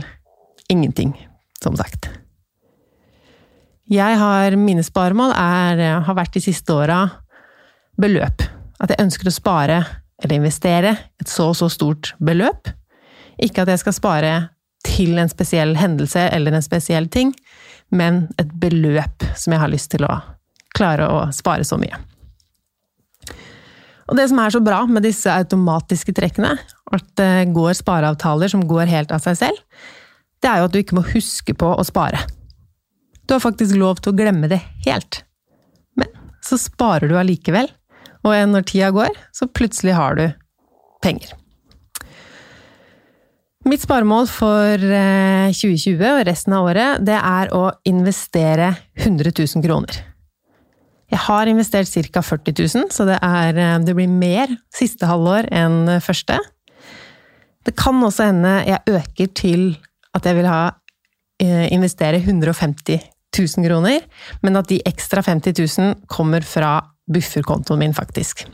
ingenting, 0.70 1.12
som 1.62 1.76
sagt. 1.76 2.08
Jeg 3.90 4.18
har 4.20 4.54
Mine 4.54 4.84
sparemål 4.86 5.32
er, 5.34 5.80
har 6.06 6.16
vært 6.16 6.36
de 6.36 6.44
siste 6.44 6.76
åra 6.76 7.02
beløp. 7.98 8.44
At 8.80 8.92
jeg 8.92 9.02
ønsker 9.02 9.28
å 9.28 9.34
spare 9.34 9.80
eller 10.22 10.36
investere 10.36 10.92
et 11.20 11.28
så 11.28 11.50
og 11.50 11.58
så 11.58 11.68
stort 11.72 12.12
beløp. 12.22 12.70
Ikke 13.42 13.64
at 13.64 13.72
jeg 13.72 13.82
skal 13.82 13.96
spare 13.96 14.34
til 14.86 15.18
en 15.18 15.28
spesiell 15.28 15.74
hendelse 15.76 16.28
eller 16.32 16.54
en 16.54 16.64
spesiell 16.64 17.08
ting, 17.12 17.32
men 17.90 18.28
et 18.38 18.52
beløp 18.62 19.26
som 19.34 19.56
jeg 19.56 19.62
har 19.64 19.72
lyst 19.72 19.90
til 19.92 20.06
å 20.06 20.20
klare 20.80 21.06
å 21.12 21.26
spare 21.36 21.66
så 21.68 21.78
mye. 21.80 22.00
Og 24.10 24.18
det 24.18 24.26
som 24.26 24.40
er 24.42 24.50
så 24.50 24.60
bra 24.64 24.82
med 24.90 25.04
disse 25.06 25.30
automatiske 25.30 26.12
trekkene, 26.16 26.56
at 26.90 27.10
det 27.20 27.50
går 27.54 27.76
spareavtaler 27.78 28.50
som 28.50 28.66
går 28.66 28.90
helt 28.90 29.12
av 29.14 29.22
seg 29.22 29.38
selv, 29.38 29.60
det 30.42 30.50
er 30.50 30.60
jo 30.60 30.66
at 30.66 30.74
du 30.74 30.80
ikke 30.80 30.98
må 30.98 31.06
huske 31.12 31.54
på 31.54 31.68
å 31.70 31.86
spare. 31.86 32.24
Du 33.28 33.36
har 33.36 33.44
faktisk 33.44 33.76
lov 33.78 34.00
til 34.00 34.10
å 34.10 34.18
glemme 34.18 34.50
det 34.50 34.58
helt. 34.86 35.22
Men 35.94 36.10
så 36.42 36.58
sparer 36.58 37.06
du 37.06 37.14
allikevel, 37.20 37.70
og 38.26 38.34
når 38.50 38.66
tida 38.66 38.90
går, 38.94 39.14
så 39.36 39.46
plutselig 39.46 39.94
har 39.94 40.18
du 40.18 40.26
penger. 41.04 41.36
Mitt 43.68 43.84
sparemål 43.84 44.26
for 44.32 44.80
2020 44.80 46.00
eh, 46.00 46.14
og 46.16 46.22
resten 46.26 46.54
av 46.56 46.66
året, 46.72 47.02
det 47.04 47.18
er 47.20 47.52
å 47.54 47.66
investere 47.86 48.72
100 48.96 49.36
000 49.36 49.62
kroner. 49.66 50.00
Jeg 51.10 51.22
har 51.26 51.50
investert 51.50 51.90
ca. 51.90 52.22
40 52.22 52.54
000, 52.54 52.90
så 52.94 53.06
det, 53.08 53.18
er, 53.22 53.56
eh, 53.58 53.78
det 53.82 53.96
blir 53.98 54.10
mer 54.10 54.52
siste 54.74 55.08
halvår 55.10 55.50
enn 55.50 55.96
første. 56.04 56.38
Det 57.66 57.74
kan 57.76 57.98
også 58.02 58.30
hende 58.30 58.52
jeg 58.68 58.80
øker 58.88 59.32
til 59.36 59.64
at 60.16 60.26
jeg 60.26 60.38
vil 60.38 60.48
ha 60.48 60.62
eh, 61.42 61.66
investere 61.74 62.22
150 62.22 63.00
000 63.36 63.66
kroner, 63.66 64.06
men 64.42 64.56
at 64.58 64.70
de 64.70 64.80
ekstra 64.86 65.22
50 65.26 65.78
000 65.78 65.94
kommer 66.10 66.46
fra 66.46 66.78
bufferkontoen 67.10 67.78
min, 67.82 67.94
faktisk. 67.94 68.46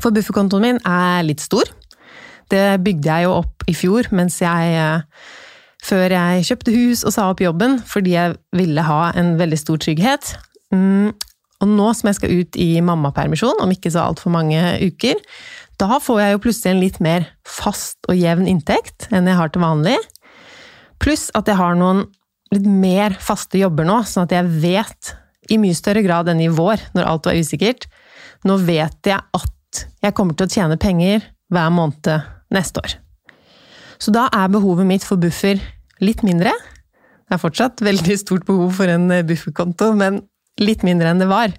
For 0.00 0.14
bufferkontoen 0.14 0.64
min 0.64 0.80
er 0.88 1.24
litt 1.26 1.42
stor. 1.44 1.68
Det 2.52 2.82
bygde 2.84 3.08
jeg 3.08 3.26
jo 3.26 3.36
opp 3.40 3.64
i 3.70 3.74
fjor 3.76 4.10
mens 4.12 4.42
jeg 4.42 4.76
eh, 4.76 5.24
Før 5.82 6.12
jeg 6.14 6.44
kjøpte 6.46 6.70
hus 6.70 7.00
og 7.02 7.10
sa 7.10 7.24
opp 7.26 7.40
jobben, 7.42 7.72
fordi 7.82 8.12
jeg 8.14 8.36
ville 8.54 8.84
ha 8.86 9.08
en 9.18 9.32
veldig 9.40 9.56
stor 9.58 9.80
trygghet. 9.82 10.28
Og 11.62 11.70
nå 11.70 11.88
som 11.94 12.10
jeg 12.10 12.18
skal 12.18 12.40
ut 12.42 12.58
i 12.58 12.70
mammapermisjon, 12.84 13.60
om 13.62 13.70
ikke 13.70 13.92
så 13.94 14.08
altfor 14.08 14.34
mange 14.34 14.58
uker, 14.82 15.20
da 15.80 15.98
får 16.02 16.20
jeg 16.20 16.34
jo 16.34 16.42
plutselig 16.42 16.72
en 16.72 16.82
litt 16.82 16.98
mer 17.02 17.28
fast 17.48 18.10
og 18.10 18.18
jevn 18.18 18.48
inntekt 18.50 19.08
enn 19.14 19.30
jeg 19.30 19.38
har 19.38 19.52
til 19.54 19.64
vanlig. 19.64 19.96
Pluss 21.02 21.30
at 21.38 21.48
jeg 21.50 21.58
har 21.58 21.78
noen 21.78 22.04
litt 22.52 22.66
mer 22.68 23.16
faste 23.22 23.58
jobber 23.58 23.86
nå, 23.88 24.02
sånn 24.06 24.28
at 24.28 24.34
jeg 24.36 24.50
vet 24.62 25.14
i 25.50 25.58
mye 25.58 25.74
større 25.74 26.04
grad 26.04 26.28
enn 26.30 26.42
i 26.44 26.50
vår, 26.52 26.82
når 26.94 27.08
alt 27.08 27.30
var 27.30 27.38
usikkert. 27.38 27.88
Nå 28.46 28.58
vet 28.62 29.10
jeg 29.10 29.18
at 29.18 29.84
jeg 30.04 30.14
kommer 30.14 30.36
til 30.36 30.46
å 30.46 30.52
tjene 30.52 30.78
penger 30.80 31.24
hver 31.52 31.72
måned 31.74 32.10
neste 32.52 32.82
år. 32.82 32.98
Så 34.02 34.12
da 34.14 34.26
er 34.34 34.52
behovet 34.52 34.88
mitt 34.88 35.06
for 35.06 35.20
buffer 35.20 35.60
litt 36.02 36.22
mindre. 36.26 36.52
Det 36.52 37.38
er 37.38 37.40
fortsatt 37.40 37.82
veldig 37.84 38.18
stort 38.20 38.46
behov 38.48 38.74
for 38.76 38.90
en 38.90 39.08
bufferkonto, 39.26 39.92
men 39.96 40.20
litt 40.60 40.84
mindre 40.84 41.12
enn 41.12 41.22
det 41.22 41.30
var. 41.30 41.54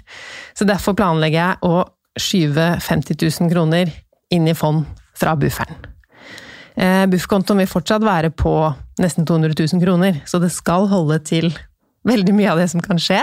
Så 0.57 0.67
derfor 0.69 0.97
planlegger 0.97 1.39
jeg 1.39 1.69
å 1.69 1.83
skyve 2.19 2.67
50 2.83 3.17
000 3.17 3.51
kroner 3.53 3.89
inn 4.33 4.47
i 4.49 4.55
fond 4.57 4.85
fra 5.17 5.33
bufferen. 5.39 5.77
Eh, 6.73 7.05
bufferkontoen 7.09 7.61
vil 7.61 7.69
fortsatt 7.69 8.05
være 8.05 8.31
på 8.33 8.53
nesten 9.01 9.25
200 9.29 9.55
000 9.57 9.81
kroner, 9.83 10.21
så 10.25 10.39
det 10.41 10.51
skal 10.53 10.87
holde 10.89 11.19
til 11.25 11.51
veldig 12.07 12.35
mye 12.35 12.51
av 12.53 12.61
det 12.61 12.69
som 12.73 12.83
kan 12.83 13.01
skje. 13.01 13.21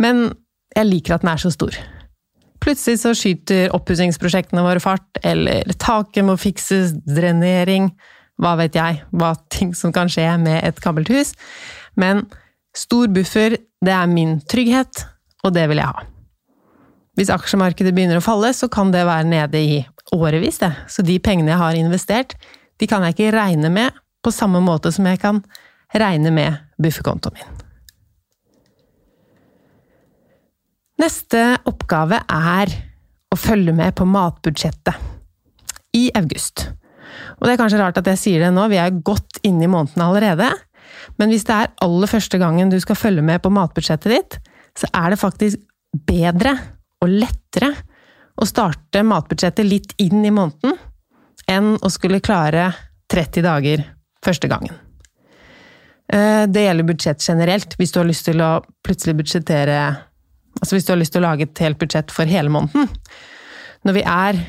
Men 0.00 0.30
jeg 0.76 0.88
liker 0.88 1.16
at 1.16 1.24
den 1.24 1.32
er 1.32 1.42
så 1.42 1.52
stor. 1.52 1.76
Plutselig 2.60 3.00
så 3.00 3.14
skyter 3.16 3.72
oppussingsprosjektene 3.76 4.64
våre 4.64 4.82
fart, 4.84 5.20
eller 5.24 5.68
taket 5.80 6.26
må 6.26 6.36
fikses, 6.40 6.92
drenering 7.08 7.94
Hva 8.40 8.54
vet 8.56 8.72
jeg, 8.72 9.02
hva 9.12 9.34
ting 9.52 9.74
som 9.76 9.92
kan 9.92 10.08
skje 10.08 10.24
med 10.40 10.62
et 10.64 10.78
gammelt 10.80 11.10
hus. 11.12 11.34
Men 11.92 12.22
stor 12.72 13.10
buffer, 13.12 13.58
det 13.84 13.92
er 13.96 14.10
min 14.10 14.38
trygghet, 14.50 15.04
og 15.44 15.54
det 15.56 15.66
vil 15.70 15.80
jeg 15.80 15.88
ha. 15.88 16.04
Hvis 17.18 17.32
aksjemarkedet 17.32 17.92
begynner 17.96 18.20
å 18.20 18.24
falle, 18.24 18.52
så 18.56 18.68
kan 18.72 18.92
det 18.94 19.06
være 19.08 19.28
nede 19.28 19.60
i 19.60 19.80
årevis, 20.14 20.60
det. 20.62 20.72
Så 20.88 21.04
de 21.06 21.18
pengene 21.22 21.52
jeg 21.52 21.60
har 21.60 21.78
investert, 21.78 22.36
de 22.80 22.88
kan 22.88 23.04
jeg 23.04 23.16
ikke 23.16 23.34
regne 23.36 23.72
med 23.72 23.96
på 24.24 24.32
samme 24.32 24.60
måte 24.64 24.92
som 24.92 25.08
jeg 25.08 25.20
kan 25.22 25.42
regne 25.96 26.32
med 26.34 26.60
bufferkontoen 26.80 27.36
min. 27.36 27.58
Neste 31.00 31.40
oppgave 31.68 32.20
er 32.28 32.72
å 33.32 33.38
følge 33.38 33.72
med 33.72 33.94
på 33.96 34.04
matbudsjettet 34.08 35.96
i 35.96 36.10
august. 36.18 36.66
Og 37.38 37.46
det 37.46 37.54
er 37.54 37.60
kanskje 37.60 37.80
rart 37.80 37.98
at 38.00 38.08
jeg 38.12 38.20
sier 38.20 38.44
det 38.44 38.50
nå, 38.54 38.66
vi 38.68 38.78
er 38.80 39.00
godt 39.04 39.40
inne 39.46 39.64
i 39.64 39.70
måneden 39.70 40.04
allerede. 40.04 40.50
Men 41.20 41.32
hvis 41.32 41.46
det 41.48 41.56
er 41.56 41.72
aller 41.84 42.10
første 42.10 42.40
gangen 42.40 42.72
du 42.72 42.78
skal 42.82 42.98
følge 42.98 43.24
med 43.24 43.42
på 43.42 43.52
matbudsjettet 43.54 44.14
ditt, 44.14 44.38
så 44.78 44.90
er 44.94 45.12
det 45.12 45.20
faktisk 45.20 45.62
bedre 46.06 46.54
og 47.00 47.10
lettere 47.12 47.72
å 48.40 48.46
starte 48.48 49.02
matbudsjettet 49.04 49.66
litt 49.66 49.96
inn 50.00 50.22
i 50.24 50.32
måneden 50.34 50.76
enn 51.50 51.74
å 51.82 51.90
skulle 51.92 52.22
klare 52.24 52.70
30 53.10 53.44
dager 53.44 53.82
første 54.24 54.48
gangen. 54.48 54.76
Eh, 56.12 56.46
Det 56.46 56.64
gjelder 56.64 56.86
budsjett 56.86 57.28
generelt, 57.28 57.76
hvis 57.78 57.92
du 57.92 58.00
har 58.00 58.08
lyst 58.08 58.24
til 58.28 58.40
å 58.40 58.60
plutselig 58.84 59.16
budsjettere 59.22 59.80
Altså 60.60 60.74
hvis 60.74 60.84
du 60.84 60.90
har 60.90 60.98
lyst 60.98 61.12
til 61.14 61.22
å 61.22 61.28
lage 61.28 61.46
et 61.46 61.60
helt 61.62 61.78
budsjett 61.78 62.10
for 62.10 62.26
hele 62.28 62.50
måneden. 62.50 62.88
Når 63.86 64.00
er 64.02 64.40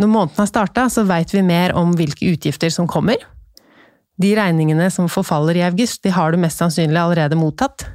Når 0.00 0.08
måneden 0.08 0.38
har 0.38 0.46
starta, 0.46 0.88
så 0.88 1.04
veit 1.04 1.28
vi 1.34 1.42
mer 1.42 1.74
om 1.76 1.92
hvilke 1.92 2.24
utgifter 2.32 2.70
som 2.72 2.86
kommer. 2.88 3.16
De 4.20 4.34
regningene 4.36 4.90
som 4.92 5.08
forfaller 5.08 5.56
i 5.56 5.64
august, 5.64 6.02
de 6.04 6.12
har 6.12 6.32
du 6.32 6.40
mest 6.40 6.60
sannsynlig 6.60 7.00
allerede 7.00 7.38
mottatt. 7.40 7.86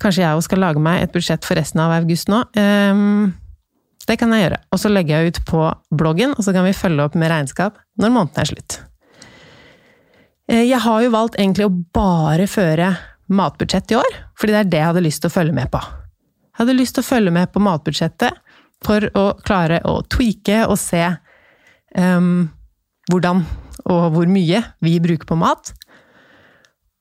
Kanskje 0.00 0.22
jeg 0.22 0.36
òg 0.36 0.44
skal 0.46 0.62
lage 0.62 0.82
meg 0.82 1.02
et 1.02 1.12
budsjett 1.12 1.44
for 1.44 1.58
resten 1.58 1.82
av 1.82 1.92
august 1.98 2.30
nå. 2.32 2.44
Ehm, 2.56 3.32
det 4.06 4.16
kan 4.20 4.32
jeg 4.32 4.46
gjøre. 4.46 4.60
Og 4.72 4.80
så 4.80 4.92
legger 4.92 5.18
jeg 5.18 5.32
ut 5.34 5.40
på 5.50 5.64
bloggen, 5.92 6.32
og 6.36 6.46
så 6.46 6.54
kan 6.56 6.64
vi 6.64 6.76
følge 6.76 7.04
opp 7.04 7.18
med 7.18 7.32
regnskap 7.32 7.76
når 8.00 8.14
måneden 8.14 8.40
er 8.42 8.50
slutt. 8.52 8.78
Eh, 10.48 10.64
Jeg 10.70 10.80
har 10.80 11.02
jo 11.02 11.10
valgt 11.14 11.38
egentlig 11.38 11.66
å 11.66 11.74
bare 11.94 12.46
føre 12.50 12.94
matbudsjett 13.30 13.92
i 13.92 13.98
år, 14.00 14.16
fordi 14.38 14.54
det 14.54 14.60
er 14.60 14.70
det 14.70 14.78
jeg 14.80 14.90
hadde 14.90 15.04
lyst 15.04 15.22
til 15.22 15.30
å 15.30 15.36
følge 15.36 15.54
med 15.54 15.70
på. 15.70 15.78
Jeg 15.80 16.58
hadde 16.64 16.78
lyst 16.78 16.94
til 16.96 17.04
å 17.04 17.10
følge 17.10 17.34
med 17.34 17.52
på 17.52 17.62
matbudsjettet 17.62 18.40
for 18.84 19.06
å 19.14 19.26
klare 19.44 19.82
å 19.84 20.00
tweake 20.08 20.64
og 20.66 20.78
se 20.80 21.04
um, 21.96 22.48
hvordan 23.12 23.44
og 23.84 24.10
hvor 24.14 24.28
mye 24.30 24.62
vi 24.84 24.98
bruker 25.02 25.28
på 25.28 25.38
mat. 25.40 25.72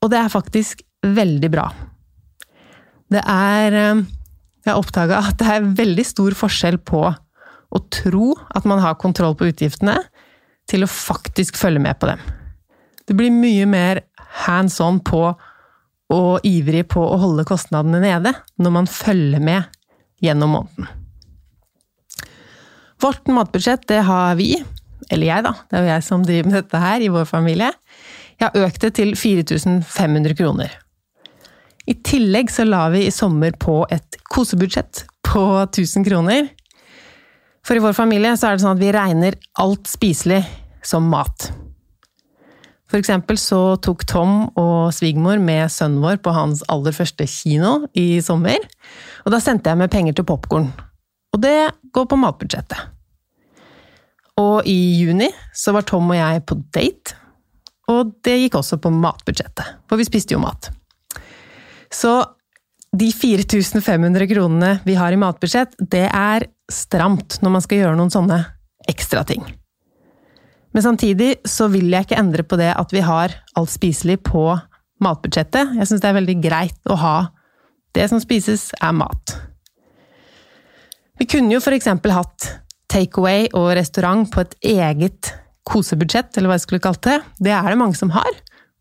Og 0.04 0.12
det 0.12 0.20
er 0.20 0.32
faktisk 0.32 0.84
veldig 1.04 1.52
bra. 1.52 1.68
Det 3.10 3.22
er 3.26 3.78
ehm, 3.84 4.06
Jeg 4.66 4.74
har 4.74 4.82
oppdaga 4.82 5.22
at 5.24 5.38
det 5.40 5.48
er 5.50 5.70
veldig 5.78 6.04
stor 6.06 6.36
forskjell 6.36 6.78
på 6.84 7.00
å 7.10 7.80
tro 7.94 8.34
at 8.56 8.66
man 8.68 8.82
har 8.84 9.00
kontroll 9.00 9.38
på 9.40 9.48
utgiftene, 9.50 9.96
til 10.70 10.84
å 10.86 10.90
faktisk 10.92 11.58
følge 11.58 11.82
med 11.82 11.98
på 11.98 12.12
dem. 12.12 12.20
Det 13.08 13.16
blir 13.18 13.34
mye 13.34 13.66
mer 13.66 14.04
hands 14.44 14.78
on 14.84 15.00
på 15.02 15.24
og 16.14 16.46
ivrig 16.46 16.84
på 16.92 17.02
å 17.02 17.18
holde 17.22 17.48
kostnadene 17.50 18.02
nede 18.04 18.34
når 18.62 18.76
man 18.76 18.90
følger 18.90 19.42
med 19.42 19.80
gjennom 20.22 20.58
måneden. 20.58 20.90
Vårt 23.00 23.30
matbudsjett, 23.32 23.88
det 23.88 24.02
har 24.06 24.36
vi, 24.36 24.58
eller 25.10 25.30
jeg 25.30 25.46
da, 25.46 25.54
det 25.70 25.78
er 25.78 25.86
jo 25.86 25.92
jeg 25.94 26.06
som 26.06 26.26
driver 26.26 26.50
med 26.50 26.58
dette 26.60 26.84
her 26.84 27.04
i 27.06 27.12
vår 27.14 27.26
familie, 27.30 27.72
jeg 28.40 28.48
har 28.48 28.68
økt 28.68 28.86
det 28.86 28.94
til 28.96 29.16
4500 29.20 30.38
kroner. 30.40 30.76
I 31.90 31.96
tillegg 32.06 32.52
så 32.54 32.66
la 32.68 32.86
vi 32.94 33.08
i 33.08 33.14
sommer 33.14 33.56
på 33.58 33.82
et 33.92 34.20
kosebudsjett 34.30 35.04
på 35.26 35.46
1000 35.66 36.06
kroner. 36.06 36.48
For 37.66 37.76
i 37.76 37.84
vår 37.84 37.96
familie 37.98 38.36
så 38.38 38.50
er 38.50 38.58
det 38.58 38.64
sånn 38.64 38.78
at 38.78 38.84
vi 38.84 38.94
regner 38.94 39.38
alt 39.60 39.90
spiselig 39.90 40.44
som 40.86 41.10
mat. 41.12 41.50
For 42.90 42.98
eksempel 42.98 43.38
så 43.38 43.78
tok 43.86 44.06
Tom 44.10 44.38
og 44.58 44.94
svigermor 44.96 45.42
med 45.42 45.70
sønnen 45.74 46.02
vår 46.02 46.22
på 46.26 46.34
hans 46.34 46.64
aller 46.74 46.96
første 46.96 47.28
kino 47.30 47.84
i 47.94 48.22
sommer. 48.26 48.58
Og 49.26 49.34
da 49.34 49.42
sendte 49.44 49.70
jeg 49.70 49.82
med 49.82 49.94
penger 49.94 50.18
til 50.18 50.26
popkorn. 50.30 50.72
Og 51.34 51.44
det 51.44 51.58
går 51.94 52.10
på 52.10 52.18
matbudsjettet. 52.18 52.99
Og 54.40 54.68
i 54.70 54.78
juni 55.02 55.30
så 55.56 55.74
var 55.76 55.88
Tom 55.88 56.12
og 56.12 56.18
jeg 56.18 56.44
på 56.48 56.58
date. 56.74 57.16
Og 57.90 58.14
det 58.24 58.38
gikk 58.44 58.60
også 58.60 58.78
på 58.82 58.92
matbudsjettet, 58.94 59.80
for 59.90 60.00
vi 60.00 60.06
spiste 60.08 60.36
jo 60.36 60.42
mat. 60.44 60.70
Så 61.90 62.22
de 62.96 63.10
4500 63.14 64.30
kronene 64.30 64.76
vi 64.86 64.96
har 64.98 65.14
i 65.14 65.20
matbudsjett, 65.20 65.76
det 65.80 66.06
er 66.08 66.46
stramt 66.70 67.40
når 67.42 67.56
man 67.56 67.66
skal 67.66 67.82
gjøre 67.82 67.98
noen 67.98 68.14
sånne 68.14 68.44
ekstra 68.90 69.26
ting. 69.28 69.44
Men 70.74 70.86
samtidig 70.86 71.40
så 71.50 71.68
vil 71.74 71.90
jeg 71.90 72.06
ikke 72.06 72.20
endre 72.22 72.46
på 72.46 72.58
det 72.62 72.70
at 72.78 72.94
vi 72.94 73.02
har 73.06 73.34
alt 73.58 73.74
spiselig 73.74 74.20
på 74.30 74.44
matbudsjettet. 75.02 75.76
Jeg 75.80 75.90
syns 75.90 76.04
det 76.04 76.10
er 76.12 76.20
veldig 76.20 76.38
greit 76.44 76.90
å 76.90 76.98
ha 77.02 77.18
det 77.98 78.06
som 78.12 78.22
spises, 78.22 78.70
er 78.78 78.94
mat. 78.94 79.34
Vi 81.20 81.26
kunne 81.28 81.56
jo 81.56 81.62
for 81.64 81.74
eksempel 81.76 82.14
hatt 82.14 82.52
takeaway 82.90 83.48
og 83.54 83.72
restaurant 83.78 84.30
på 84.34 84.44
et 84.44 84.56
eget 84.76 85.34
kosebudsjett, 85.70 86.34
eller 86.38 86.50
hva 86.50 86.58
jeg 86.58 86.66
skulle 86.66 86.84
kalt 86.84 87.04
det. 87.06 87.20
Det 87.40 87.54
er 87.54 87.70
det 87.70 87.78
mange 87.80 87.98
som 87.98 88.12
har, 88.16 88.30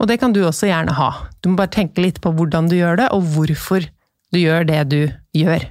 og 0.01 0.09
det 0.09 0.19
kan 0.23 0.33
du 0.33 0.41
også 0.47 0.71
gjerne 0.71 0.95
ha. 0.97 1.11
Du 1.43 1.51
må 1.51 1.59
bare 1.61 1.75
tenke 1.75 2.03
litt 2.03 2.21
på 2.25 2.33
hvordan 2.33 2.71
du 2.71 2.79
gjør 2.79 3.03
det, 3.03 3.09
og 3.13 3.27
hvorfor 3.35 3.85
du 4.33 4.39
gjør 4.41 4.67
det 4.69 4.83
du 4.93 5.01
gjør. 5.37 5.69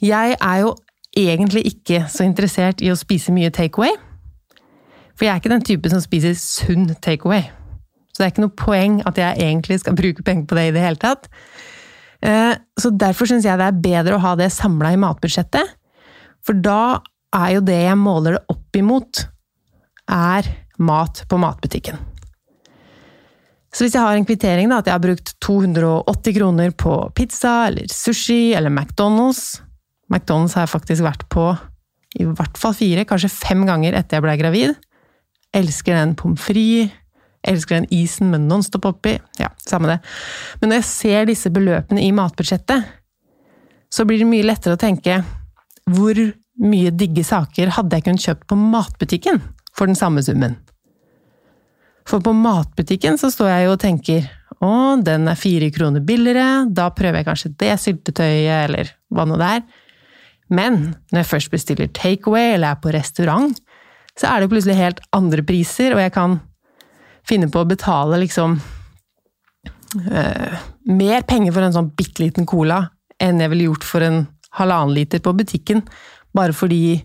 Jeg 0.00 0.36
er 0.40 0.58
jo 0.62 0.74
egentlig 1.18 1.64
ikke 1.74 2.04
så 2.08 2.24
interessert 2.24 2.82
i 2.82 2.90
å 2.92 2.98
spise 2.98 3.34
mye 3.34 3.50
takeaway. 3.52 3.92
For 5.14 5.26
jeg 5.26 5.34
er 5.34 5.40
ikke 5.42 5.52
den 5.52 5.66
type 5.66 5.90
som 5.92 6.00
spiser 6.00 6.36
sunn 6.38 6.86
takeaway. 7.02 7.42
Så 8.10 8.22
det 8.22 8.26
er 8.26 8.32
ikke 8.32 8.44
noe 8.46 8.56
poeng 8.56 9.00
at 9.08 9.18
jeg 9.20 9.42
egentlig 9.42 9.80
skal 9.82 9.98
bruke 9.98 10.24
penger 10.26 10.46
på 10.48 10.56
det 10.56 10.64
i 10.70 10.72
det 10.76 10.84
hele 10.84 11.00
tatt. 11.00 11.28
Eh, 12.22 12.54
Så 12.80 12.90
derfor 12.96 13.28
syns 13.28 13.44
jeg 13.44 13.58
det 13.60 13.66
er 13.68 13.82
bedre 13.84 14.16
å 14.16 14.22
ha 14.24 14.34
det 14.36 14.50
samla 14.52 14.94
i 14.94 15.00
matbudsjettet. 15.00 15.76
For 16.40 16.56
da 16.56 17.00
er 17.36 17.56
jo 17.56 17.64
det 17.64 17.78
jeg 17.84 17.98
måler 17.98 18.38
det 18.38 18.44
opp 18.52 18.78
imot, 18.78 19.24
er 20.10 20.48
mat 20.82 21.24
på 21.30 21.38
matbutikken. 21.38 21.98
Så 23.70 23.84
hvis 23.84 23.94
jeg 23.94 24.02
har 24.02 24.18
en 24.18 24.26
kvittering, 24.26 24.70
da, 24.70 24.80
at 24.80 24.88
jeg 24.90 24.96
har 24.96 25.02
brukt 25.02 25.34
280 25.46 26.34
kroner 26.40 26.72
på 26.74 26.94
pizza 27.14 27.68
eller 27.68 27.86
sushi 27.94 28.50
eller 28.58 28.72
McDonald's 28.72 29.60
McDonald's 30.10 30.56
har 30.58 30.66
jeg 30.66 30.74
faktisk 30.74 31.06
vært 31.06 31.26
på 31.30 31.52
i 32.18 32.26
hvert 32.26 32.58
fall 32.58 32.74
fire, 32.74 33.06
kanskje 33.06 33.30
fem 33.30 33.62
ganger 33.68 33.94
etter 33.94 34.18
jeg 34.18 34.24
ble 34.24 34.32
gravid. 34.40 34.72
Elsker 35.54 35.94
den 35.94 36.16
pommes 36.18 36.42
frites. 36.42 36.96
Elsker 37.40 37.78
den 37.78 37.86
isen 37.96 38.28
med 38.28 38.42
Nonstop 38.44 38.84
oppi. 38.84 39.14
Ja, 39.40 39.46
samme 39.64 39.88
det. 39.88 39.94
Men 40.60 40.68
når 40.68 40.82
jeg 40.82 40.88
ser 40.90 41.28
disse 41.30 41.48
beløpene 41.48 42.02
i 42.04 42.10
matbudsjettet, 42.12 42.84
så 43.88 44.04
blir 44.04 44.20
det 44.20 44.26
mye 44.28 44.44
lettere 44.44 44.76
å 44.76 44.80
tenke 44.80 45.22
hvor 45.88 46.20
mye 46.60 46.92
digge 46.92 47.24
saker 47.26 47.72
hadde 47.76 47.96
jeg 47.96 48.06
kunnet 48.06 48.26
kjøpt 48.26 48.48
på 48.50 48.58
matbutikken 48.58 49.40
for 49.76 49.90
den 49.90 49.98
samme 49.98 50.22
summen? 50.24 50.58
For 52.08 52.22
på 52.24 52.32
matbutikken 52.34 53.18
så 53.20 53.30
står 53.32 53.52
jeg 53.52 53.66
jo 53.66 53.74
og 53.76 53.82
tenker 53.82 54.28
å, 54.60 54.72
den 55.00 55.28
er 55.30 55.38
fire 55.38 55.70
kroner 55.72 56.02
billigere, 56.04 56.66
da 56.68 56.90
prøver 56.92 57.20
jeg 57.20 57.28
kanskje 57.28 57.52
det 57.62 57.76
syltetøyet, 57.80 58.66
eller 58.66 58.90
hva 59.14 59.24
nå 59.28 59.38
det 59.40 59.50
er. 59.56 59.62
Men 60.50 60.80
når 61.12 61.22
jeg 61.22 61.30
først 61.30 61.52
bestiller 61.52 61.92
takeaway 61.94 62.56
eller 62.56 62.74
er 62.74 62.82
på 62.82 62.92
restaurant, 62.92 63.54
så 64.18 64.28
er 64.28 64.42
det 64.42 64.50
plutselig 64.50 64.76
helt 64.80 65.00
andre 65.16 65.44
priser, 65.46 65.94
og 65.94 66.02
jeg 66.02 66.12
kan 66.16 66.40
finne 67.26 67.48
på 67.52 67.62
å 67.62 67.68
betale 67.68 68.18
liksom 68.20 68.58
øh, 70.10 70.60
mer 70.90 71.24
penger 71.28 71.54
for 71.54 71.64
en 71.64 71.76
sånn 71.76 71.92
bitte 71.96 72.24
liten 72.24 72.48
cola 72.48 72.82
enn 73.20 73.40
jeg 73.40 73.52
ville 73.52 73.68
gjort 73.68 73.86
for 73.86 74.04
en 74.04 74.24
halvannen 74.58 74.96
liter 74.96 75.22
på 75.22 75.34
butikken, 75.36 75.84
bare 76.36 76.54
fordi 76.56 77.00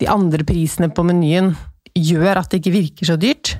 de 0.00 0.08
andre 0.12 0.44
prisene 0.46 0.90
på 0.92 1.04
menyen 1.06 1.54
gjør 1.96 2.42
at 2.42 2.52
det 2.52 2.60
ikke 2.60 2.74
virker 2.74 3.08
så 3.08 3.16
dyrt. 3.20 3.56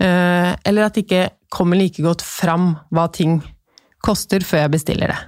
Eh, 0.00 0.52
eller 0.68 0.86
at 0.86 0.96
det 0.96 1.06
ikke 1.06 1.26
kommer 1.52 1.80
like 1.80 2.02
godt 2.04 2.22
fram 2.24 2.74
hva 2.94 3.08
ting 3.12 3.40
koster 4.04 4.44
før 4.46 4.64
jeg 4.64 4.74
bestiller 4.76 5.12
det. 5.12 5.20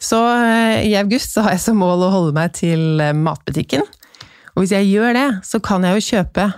Så 0.00 0.18
eh, 0.18 0.88
i 0.88 0.96
august 0.96 1.34
så 1.34 1.44
har 1.44 1.56
jeg 1.56 1.64
som 1.66 1.80
mål 1.80 2.06
å 2.06 2.12
holde 2.14 2.36
meg 2.36 2.56
til 2.56 3.00
eh, 3.04 3.16
matbutikken. 3.16 3.84
Og 4.54 4.64
hvis 4.64 4.74
jeg 4.74 4.90
gjør 4.90 5.16
det, 5.16 5.28
så 5.46 5.60
kan 5.62 5.84
jeg 5.86 5.96
jo 5.96 6.06
kjøpe 6.16 6.50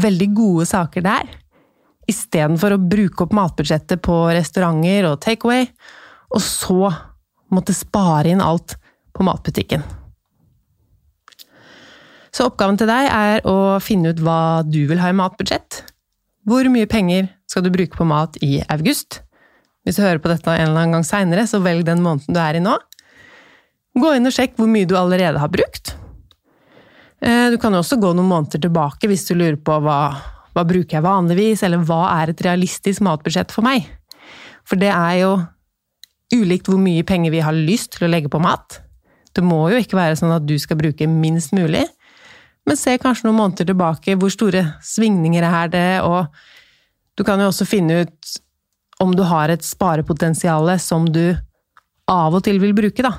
veldig 0.00 0.28
gode 0.34 0.66
saker 0.70 1.04
der. 1.04 1.30
Istedenfor 2.10 2.74
å 2.74 2.82
bruke 2.82 3.26
opp 3.26 3.34
matbudsjettet 3.36 4.02
på 4.02 4.22
restauranter 4.30 5.10
og 5.10 5.20
takeaway, 5.22 5.66
og 6.30 6.42
så 6.42 6.90
måtte 7.50 7.74
spare 7.74 8.30
inn 8.32 8.42
alt 8.42 8.76
på 9.20 9.28
matbutikken. 9.28 9.84
Så 12.32 12.46
oppgaven 12.48 12.78
til 12.80 12.88
deg 12.88 13.08
er 13.10 13.42
å 13.48 13.78
finne 13.82 14.14
ut 14.14 14.20
hva 14.22 14.62
du 14.64 14.84
vil 14.88 15.00
ha 15.02 15.10
i 15.10 15.16
matbudsjett. 15.18 15.82
Hvor 16.48 16.64
mye 16.72 16.88
penger 16.88 17.28
skal 17.50 17.66
du 17.66 17.72
bruke 17.74 17.98
på 17.98 18.06
mat 18.08 18.38
i 18.46 18.60
august? 18.72 19.20
Hvis 19.84 19.98
du 19.98 20.04
hører 20.04 20.20
på 20.22 20.30
dette 20.30 20.52
en 20.54 20.70
eller 20.70 20.84
annen 20.84 20.98
gang 20.98 21.06
seinere, 21.06 21.46
så 21.50 21.60
velg 21.64 21.84
den 21.88 22.02
måneden 22.04 22.36
du 22.36 22.40
er 22.40 22.56
i 22.56 22.62
nå. 22.64 22.76
Gå 24.00 24.12
inn 24.16 24.28
og 24.28 24.34
sjekk 24.34 24.56
hvor 24.56 24.70
mye 24.70 24.88
du 24.88 24.94
allerede 24.96 25.40
har 25.42 25.50
brukt. 25.52 25.94
Eh, 27.20 27.50
Du 27.50 27.58
kan 27.60 27.74
også 27.74 27.98
gå 28.00 28.12
noen 28.14 28.30
måneder 28.30 28.62
tilbake 28.62 29.10
hvis 29.10 29.26
du 29.28 29.34
lurer 29.34 29.58
på 29.60 29.80
hva, 29.82 29.98
hva 30.54 30.64
bruker 30.64 30.98
jeg 30.98 31.04
vanligvis, 31.06 31.64
eller 31.66 31.82
hva 31.84 32.04
er 32.22 32.30
et 32.32 32.44
realistisk 32.46 33.02
matbudsjett 33.04 33.52
for 33.52 33.66
meg? 33.66 33.88
For 34.64 34.78
det 34.80 34.92
er 34.94 35.16
jo 35.24 35.32
ulikt 36.36 36.70
hvor 36.70 36.78
mye 36.78 37.02
penger 37.02 37.34
vi 37.34 37.42
har 37.42 37.56
lyst 37.56 37.96
til 37.96 38.06
å 38.06 38.12
legge 38.12 38.30
på 38.30 38.40
mat. 38.40 38.78
Det 39.36 39.44
må 39.46 39.62
jo 39.70 39.80
ikke 39.80 39.98
være 39.98 40.18
sånn 40.18 40.34
at 40.34 40.46
du 40.46 40.56
skal 40.58 40.78
bruke 40.80 41.06
minst 41.10 41.54
mulig, 41.56 41.84
men 42.66 42.78
se 42.78 42.96
kanskje 43.00 43.28
noen 43.28 43.38
måneder 43.38 43.70
tilbake 43.70 44.16
hvor 44.20 44.32
store 44.32 44.64
svingninger 44.84 45.46
er 45.46 45.70
det, 45.72 45.90
og 46.04 46.26
du 47.18 47.24
kan 47.26 47.40
jo 47.40 47.50
også 47.50 47.66
finne 47.68 48.02
ut 48.04 48.34
om 49.00 49.14
du 49.16 49.22
har 49.24 49.52
et 49.52 49.64
sparepotensial 49.64 50.68
som 50.82 51.06
du 51.08 51.32
av 52.10 52.36
og 52.36 52.44
til 52.44 52.60
vil 52.60 52.74
bruke, 52.76 53.04
da. 53.06 53.14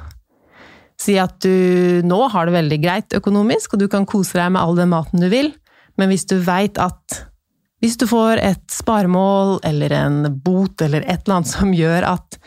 Si 1.01 1.15
at 1.17 1.39
du 1.41 2.03
nå 2.05 2.19
har 2.29 2.45
det 2.45 2.57
veldig 2.59 2.79
greit 2.83 3.17
økonomisk, 3.17 3.73
og 3.73 3.81
du 3.81 3.87
kan 3.89 4.05
kose 4.05 4.37
deg 4.37 4.53
med 4.53 4.61
all 4.61 4.77
den 4.77 4.91
maten 4.93 5.23
du 5.23 5.29
vil, 5.31 5.49
men 5.97 6.11
hvis 6.11 6.27
du 6.29 6.37
veit 6.43 6.77
at 6.81 7.21
hvis 7.81 7.97
du 7.97 8.05
får 8.05 8.37
et 8.37 8.65
sparemål 8.69 9.57
eller 9.65 9.93
en 9.97 10.17
bot 10.43 10.83
eller 10.85 11.01
et 11.01 11.23
eller 11.23 11.39
annet 11.39 11.49
som 11.49 11.71
gjør 11.73 12.05
at 12.11 12.37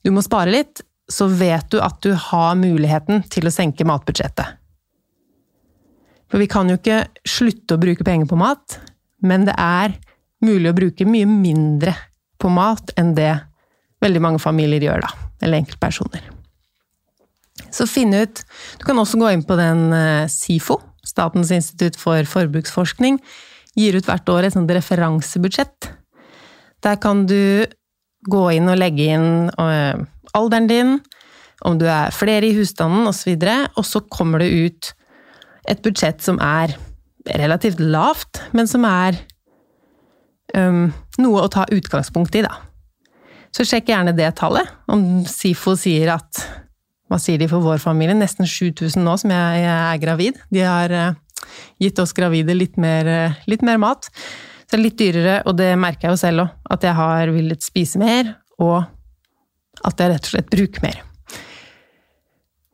du 0.00 0.08
må 0.14 0.22
spare 0.24 0.54
litt, 0.54 0.80
så 1.12 1.28
vet 1.32 1.70
du 1.72 1.80
at 1.80 2.00
du 2.04 2.12
har 2.12 2.56
muligheten 2.58 3.24
til 3.32 3.48
å 3.48 3.52
senke 3.54 3.86
matbudsjettet. 3.88 4.58
For 6.28 6.40
vi 6.42 6.48
kan 6.50 6.68
jo 6.68 6.76
ikke 6.76 7.06
slutte 7.24 7.76
å 7.76 7.80
bruke 7.80 8.04
penger 8.04 8.28
på 8.28 8.36
mat, 8.40 8.76
men 9.24 9.46
det 9.48 9.56
er 9.56 9.96
mulig 10.44 10.70
å 10.70 10.76
bruke 10.76 11.06
mye 11.08 11.28
mindre 11.28 11.94
på 12.38 12.50
mat 12.52 12.92
enn 13.00 13.14
det 13.16 13.32
veldig 14.04 14.22
mange 14.22 14.42
familier 14.42 14.84
gjør, 14.84 15.06
da. 15.06 15.30
Eller 15.42 15.62
enkeltpersoner. 15.62 16.26
Så 17.74 17.84
finn 17.90 18.14
ut 18.14 18.40
Du 18.78 18.84
kan 18.86 18.98
også 18.98 19.18
gå 19.20 19.28
inn 19.34 19.42
på 19.46 19.56
den 19.58 19.92
eh, 19.92 20.30
SIFO, 20.30 20.78
Statens 21.06 21.50
institutt 21.54 21.96
for 21.98 22.20
forbruksforskning, 22.28 23.16
gir 23.78 23.96
ut 23.96 24.06
hvert 24.06 24.28
år 24.28 24.46
et 24.46 24.54
sånt 24.54 24.70
referansebudsjett. 24.70 25.88
Der 26.84 26.98
kan 27.00 27.24
du 27.26 27.64
gå 28.26 28.42
inn 28.56 28.70
og 28.70 28.78
legge 28.80 29.08
inn 29.14 29.48
eh, 29.62 30.00
alderen 30.38 30.68
din, 30.70 30.98
om 31.66 31.78
du 31.78 31.86
er 31.90 32.14
flere 32.14 32.46
i 32.46 32.54
husstanden 32.56 33.08
osv., 33.10 33.34
og, 33.34 33.42
så 33.44 33.58
og 33.80 33.86
så 33.86 34.04
kommer 34.10 34.42
det 34.42 34.50
ut 34.52 34.92
et 35.68 35.82
budsjett 35.84 36.22
som 36.24 36.38
er 36.42 36.76
relativt 37.38 37.80
lavt, 37.82 38.40
men 38.56 38.68
som 38.70 38.86
er 38.88 39.18
um, 40.56 40.88
noe 41.20 41.44
å 41.44 41.50
ta 41.52 41.66
utgangspunkt 41.74 42.38
i, 42.38 42.44
da. 42.46 42.54
Så 43.54 43.66
sjekk 43.66 43.90
gjerne 43.90 44.14
det 44.16 44.30
tallet. 44.38 44.68
Om 44.92 45.24
SIFO 45.28 45.74
sier 45.78 46.14
at 46.18 46.44
Hva 47.08 47.16
sier 47.16 47.40
de 47.40 47.46
for 47.48 47.64
vår 47.64 47.78
familie? 47.80 48.12
Nesten 48.12 48.44
7000 48.44 49.00
nå 49.00 49.14
som 49.16 49.32
jeg, 49.32 49.62
er 49.64 50.00
gravid. 50.02 50.36
De 50.52 50.60
har 50.60 50.92
uh, 50.92 51.46
gitt 51.80 51.96
oss 52.02 52.12
gravide 52.12 52.52
litt 52.52 52.76
mer, 52.76 53.08
uh, 53.08 53.38
litt 53.48 53.64
mer, 53.64 53.80
mat. 53.80 54.10
Så 54.68 54.76
det 54.76 54.78
er 54.82 54.84
litt 54.84 55.00
dyrere, 55.00 55.36
og 55.48 55.56
det 55.56 55.70
merker 55.80 56.08
jeg 56.08 56.12
jo 56.12 56.20
selv 56.20 56.44
òg. 56.44 56.56
At 56.76 56.82
jeg 56.84 56.92
har 56.98 57.30
villet 57.32 57.64
spise 57.64 58.00
mer, 58.00 58.34
og 58.60 58.82
at 59.88 60.02
jeg 60.02 60.12
rett 60.12 60.26
og 60.26 60.34
slett 60.34 60.50
bruker 60.52 60.84
mer. 60.84 60.98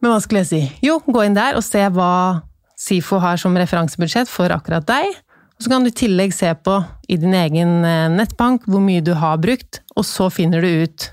Men 0.03 0.11
hva 0.11 0.19
skulle 0.21 0.43
jeg 0.43 0.51
si? 0.51 0.63
Jo, 0.83 0.99
gå 1.07 1.23
inn 1.23 1.37
der 1.37 1.55
og 1.55 1.63
se 1.63 1.85
hva 1.95 2.43
SIFO 2.75 3.21
har 3.23 3.39
som 3.41 3.55
referansebudsjett 3.57 4.29
for 4.29 4.51
akkurat 4.51 4.85
deg. 4.91 5.15
Og 5.55 5.63
så 5.63 5.71
kan 5.71 5.87
du 5.87 5.93
i 5.93 5.95
tillegg 5.95 6.35
se 6.35 6.51
på 6.67 6.81
i 7.07 7.17
din 7.23 7.35
egen 7.39 7.77
eh, 7.87 8.11
nettbank 8.11 8.67
hvor 8.67 8.83
mye 8.83 9.05
du 9.05 9.15
har 9.17 9.39
brukt, 9.39 9.85
og 9.95 10.03
så 10.09 10.27
finner 10.35 10.65
du 10.65 10.83
ut 10.83 11.07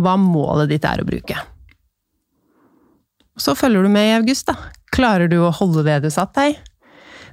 hva 0.00 0.16
målet 0.18 0.72
ditt 0.72 0.88
er 0.88 1.02
å 1.02 1.06
bruke. 1.06 1.36
Så 3.38 3.52
følger 3.58 3.84
du 3.84 3.92
med 3.92 4.08
i 4.08 4.16
august, 4.16 4.48
da. 4.48 4.72
Klarer 4.94 5.28
du 5.28 5.40
å 5.42 5.52
holde 5.52 5.84
det 5.84 6.00
du 6.06 6.10
satt 6.14 6.32
deg? 6.38 6.56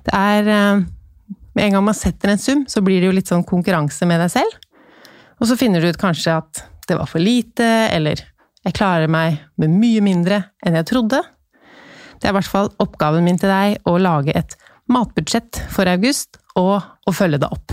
Det 0.03 0.17
er 0.17 0.51
eh, 0.51 0.83
Med 1.55 1.65
en 1.65 1.77
gang 1.77 1.85
man 1.85 1.97
setter 1.97 2.31
en 2.31 2.41
sum, 2.41 2.65
så 2.67 2.83
blir 2.83 3.01
det 3.01 3.09
jo 3.09 3.15
litt 3.15 3.31
sånn 3.31 3.45
konkurranse 3.47 4.07
med 4.07 4.21
deg 4.23 4.31
selv. 4.33 4.57
Og 5.41 5.49
så 5.49 5.57
finner 5.59 5.81
du 5.81 5.89
ut 5.89 5.99
kanskje 5.99 6.37
at 6.37 6.63
det 6.87 6.97
var 6.99 7.09
for 7.09 7.23
lite, 7.23 7.67
eller 7.91 8.21
jeg 8.61 8.75
klarer 8.77 9.09
meg 9.11 9.39
med 9.59 9.73
mye 9.73 10.03
mindre 10.05 10.43
enn 10.65 10.77
jeg 10.77 10.89
trodde. 10.91 11.21
Det 12.21 12.29
er 12.29 12.33
i 12.33 12.37
hvert 12.37 12.51
fall 12.51 12.69
oppgaven 12.83 13.25
min 13.25 13.39
til 13.41 13.49
deg 13.49 13.81
å 13.89 13.95
lage 13.97 14.35
et 14.37 14.53
matbudsjett 14.91 15.63
for 15.71 15.89
august, 15.89 16.37
og 16.59 16.83
å 17.07 17.13
følge 17.15 17.39
det 17.39 17.47
opp. 17.47 17.71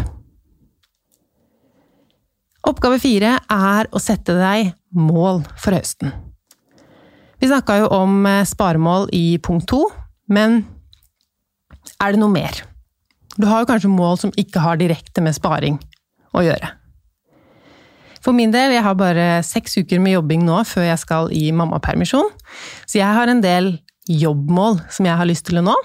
Oppgave 2.69 3.01
fire 3.03 3.35
er 3.51 3.89
å 3.91 4.01
sette 4.03 4.37
deg 4.39 4.73
mål 4.95 5.43
for 5.59 5.75
høsten. 5.75 6.13
Vi 7.39 7.51
snakka 7.51 7.79
jo 7.83 7.91
om 7.95 8.27
eh, 8.27 8.45
sparemål 8.47 9.09
i 9.15 9.39
punkt 9.43 9.69
to, 9.71 9.85
men 10.31 10.63
er 11.99 12.15
det 12.15 12.23
noe 12.23 12.33
mer? 12.33 12.63
Du 13.39 13.47
har 13.47 13.63
jo 13.63 13.69
kanskje 13.71 13.91
mål 13.93 14.19
som 14.19 14.35
ikke 14.37 14.63
har 14.65 14.81
direkte 14.81 15.23
med 15.23 15.37
sparing 15.37 15.79
å 16.35 16.43
gjøre. 16.43 16.73
For 18.19 18.35
min 18.35 18.51
del, 18.51 18.75
jeg 18.75 18.83
har 18.83 18.97
bare 18.99 19.27
seks 19.47 19.79
uker 19.79 20.03
med 20.03 20.17
jobbing 20.17 20.43
nå 20.47 20.59
før 20.67 20.89
jeg 20.89 21.03
skal 21.05 21.31
i 21.35 21.45
mammapermisjon, 21.55 22.33
så 22.83 22.99
jeg 22.99 23.15
har 23.15 23.31
en 23.31 23.43
del 23.45 23.77
jobbmål 24.11 24.81
som 24.91 25.07
jeg 25.07 25.21
har 25.21 25.29
lyst 25.29 25.47
til 25.47 25.61
å 25.61 25.65
nå. 25.69 25.77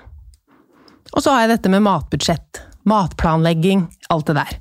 Og 1.14 1.22
så 1.22 1.36
har 1.36 1.44
jeg 1.44 1.54
dette 1.54 1.70
med 1.70 1.86
matbudsjett, 1.86 2.64
matplanlegging, 2.90 3.86
alt 4.10 4.32
det 4.32 4.38
der. 4.40 4.58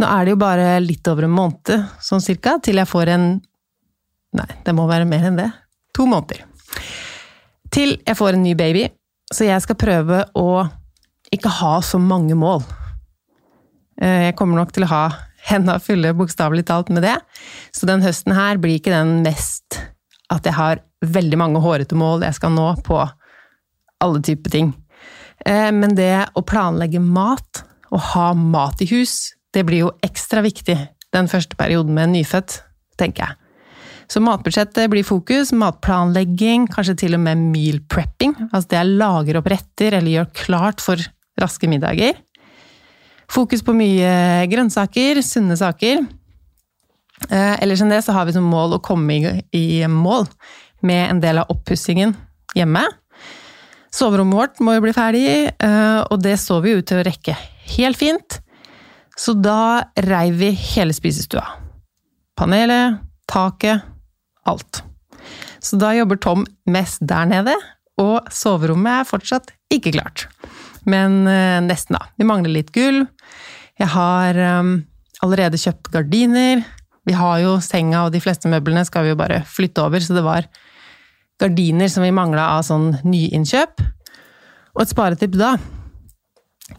Nå 0.00 0.08
er 0.08 0.24
det 0.24 0.32
jo 0.32 0.40
bare 0.40 0.66
litt 0.80 1.08
over 1.10 1.26
en 1.26 1.34
måned, 1.34 1.86
sånn 2.00 2.24
cirka, 2.24 2.56
til 2.62 2.80
jeg 2.80 2.88
får 2.88 3.14
en 3.16 3.30
Nei, 4.36 4.44
det 4.60 4.74
må 4.76 4.84
være 4.84 5.06
mer 5.08 5.22
enn 5.24 5.38
det. 5.38 5.46
To 5.96 6.04
måneder. 6.04 6.42
Til 7.72 7.94
jeg 7.96 8.16
får 8.18 8.36
en 8.36 8.42
ny 8.44 8.50
baby, 8.58 8.82
så 9.32 9.46
jeg 9.46 9.64
skal 9.64 9.78
prøve 9.80 10.18
å 10.36 10.48
ikke 11.34 11.52
ha 11.60 11.78
så 11.84 12.00
mange 12.00 12.36
mål. 12.38 12.62
Eh, 14.00 14.28
jeg 14.28 14.36
kommer 14.38 14.60
nok 14.60 14.74
til 14.74 14.86
å 14.86 14.92
ha 14.92 15.04
henda 15.48 15.78
fulle, 15.82 16.14
bokstavelig 16.16 16.66
talt, 16.68 16.90
med 16.92 17.04
det. 17.06 17.16
Så 17.72 17.88
den 17.88 18.04
høsten 18.04 18.34
her 18.36 18.60
blir 18.60 18.78
ikke 18.78 18.94
den 18.94 19.22
mest 19.26 19.80
at 20.32 20.44
jeg 20.44 20.56
har 20.58 20.82
veldig 21.04 21.38
mange 21.40 21.62
hårete 21.62 21.96
mål 21.96 22.26
jeg 22.26 22.36
skal 22.36 22.52
nå 22.52 22.68
på 22.84 23.00
alle 24.04 24.22
typer 24.24 24.52
ting. 24.52 24.72
Eh, 25.46 25.70
men 25.74 25.96
det 25.98 26.28
å 26.36 26.44
planlegge 26.46 27.02
mat, 27.02 27.64
og 27.88 28.02
ha 28.12 28.30
mat 28.36 28.82
i 28.84 28.88
hus, 28.90 29.32
det 29.56 29.64
blir 29.64 29.86
jo 29.86 29.92
ekstra 30.04 30.42
viktig 30.44 30.76
den 31.16 31.28
første 31.30 31.56
perioden 31.56 31.94
med 31.96 32.10
en 32.10 32.18
nyfødt, 32.18 32.58
tenker 33.00 33.24
jeg. 33.24 33.38
Så 34.08 34.20
matbudsjettet 34.24 34.88
blir 34.92 35.04
fokus, 35.04 35.52
matplanlegging, 35.56 36.66
kanskje 36.72 36.96
til 37.04 37.16
og 37.16 37.22
med 37.26 37.40
meal 37.50 37.80
prepping. 37.92 38.34
Altså 38.48 38.70
det 38.70 38.78
jeg 38.78 38.98
lager 39.00 39.40
opp 39.40 39.50
retter 39.52 39.98
eller 39.98 40.14
gjør 40.14 40.30
klart 40.36 40.84
for 40.84 41.00
raske 41.40 41.70
middager. 41.70 42.16
Fokus 43.28 43.62
på 43.64 43.74
mye 43.76 44.46
grønnsaker, 44.48 45.20
sunne 45.24 45.56
saker. 45.60 46.06
Eh, 47.28 47.54
ellers 47.62 47.82
enn 47.82 47.92
det 47.92 48.00
så 48.06 48.14
har 48.16 48.28
vi 48.28 48.36
som 48.36 48.46
mål 48.46 48.76
å 48.76 48.82
komme 48.84 49.42
i 49.52 49.66
mål 49.90 50.28
med 50.86 51.10
en 51.10 51.20
del 51.22 51.42
av 51.42 51.50
oppussingen 51.52 52.14
hjemme. 52.56 52.84
Soverommet 53.94 54.38
vårt 54.38 54.60
må 54.62 54.76
jo 54.76 54.84
bli 54.84 54.94
ferdig, 54.96 55.28
eh, 55.50 56.00
og 56.08 56.20
det 56.22 56.36
så 56.40 56.60
vi 56.64 56.76
ut 56.78 56.86
til 56.88 57.00
å 57.00 57.06
rekke 57.06 57.34
helt 57.76 57.98
fint. 57.98 58.40
Så 59.18 59.34
da 59.34 59.88
reiv 60.06 60.38
vi 60.38 60.52
hele 60.54 60.94
spisestua. 60.94 61.42
Panelet, 62.38 63.00
taket, 63.26 63.82
alt. 64.46 64.84
Så 65.58 65.78
da 65.80 65.90
jobber 65.96 66.20
Tom 66.22 66.46
mest 66.70 67.02
der 67.02 67.26
nede, 67.26 67.56
og 67.98 68.28
soverommet 68.30 69.00
er 69.00 69.08
fortsatt 69.08 69.50
ikke 69.74 69.96
klart. 69.96 70.28
Men 70.88 71.20
eh, 71.28 71.58
nesten, 71.64 71.98
da. 71.98 72.08
Vi 72.16 72.26
mangler 72.28 72.54
litt 72.54 72.72
gulv. 72.74 73.06
Jeg 73.78 73.92
har 73.92 74.38
um, 74.58 74.72
allerede 75.22 75.60
kjøpt 75.60 75.92
gardiner. 75.94 76.64
Vi 77.08 77.14
har 77.16 77.38
jo 77.44 77.58
senga 77.64 78.06
og 78.06 78.14
de 78.14 78.22
fleste 78.22 78.50
møblene 78.50 78.84
skal 78.88 79.06
vi 79.06 79.12
jo 79.12 79.18
bare 79.20 79.42
flytte 79.48 79.84
over, 79.84 80.02
så 80.02 80.16
det 80.16 80.24
var 80.26 80.48
gardiner 81.40 81.88
som 81.92 82.04
vi 82.04 82.12
mangla 82.14 82.50
av 82.56 82.66
sånn 82.66 82.90
nyinnkjøp. 83.06 83.84
Og 84.76 84.84
et 84.84 84.94
sparetips 84.94 85.40
da 85.40 85.56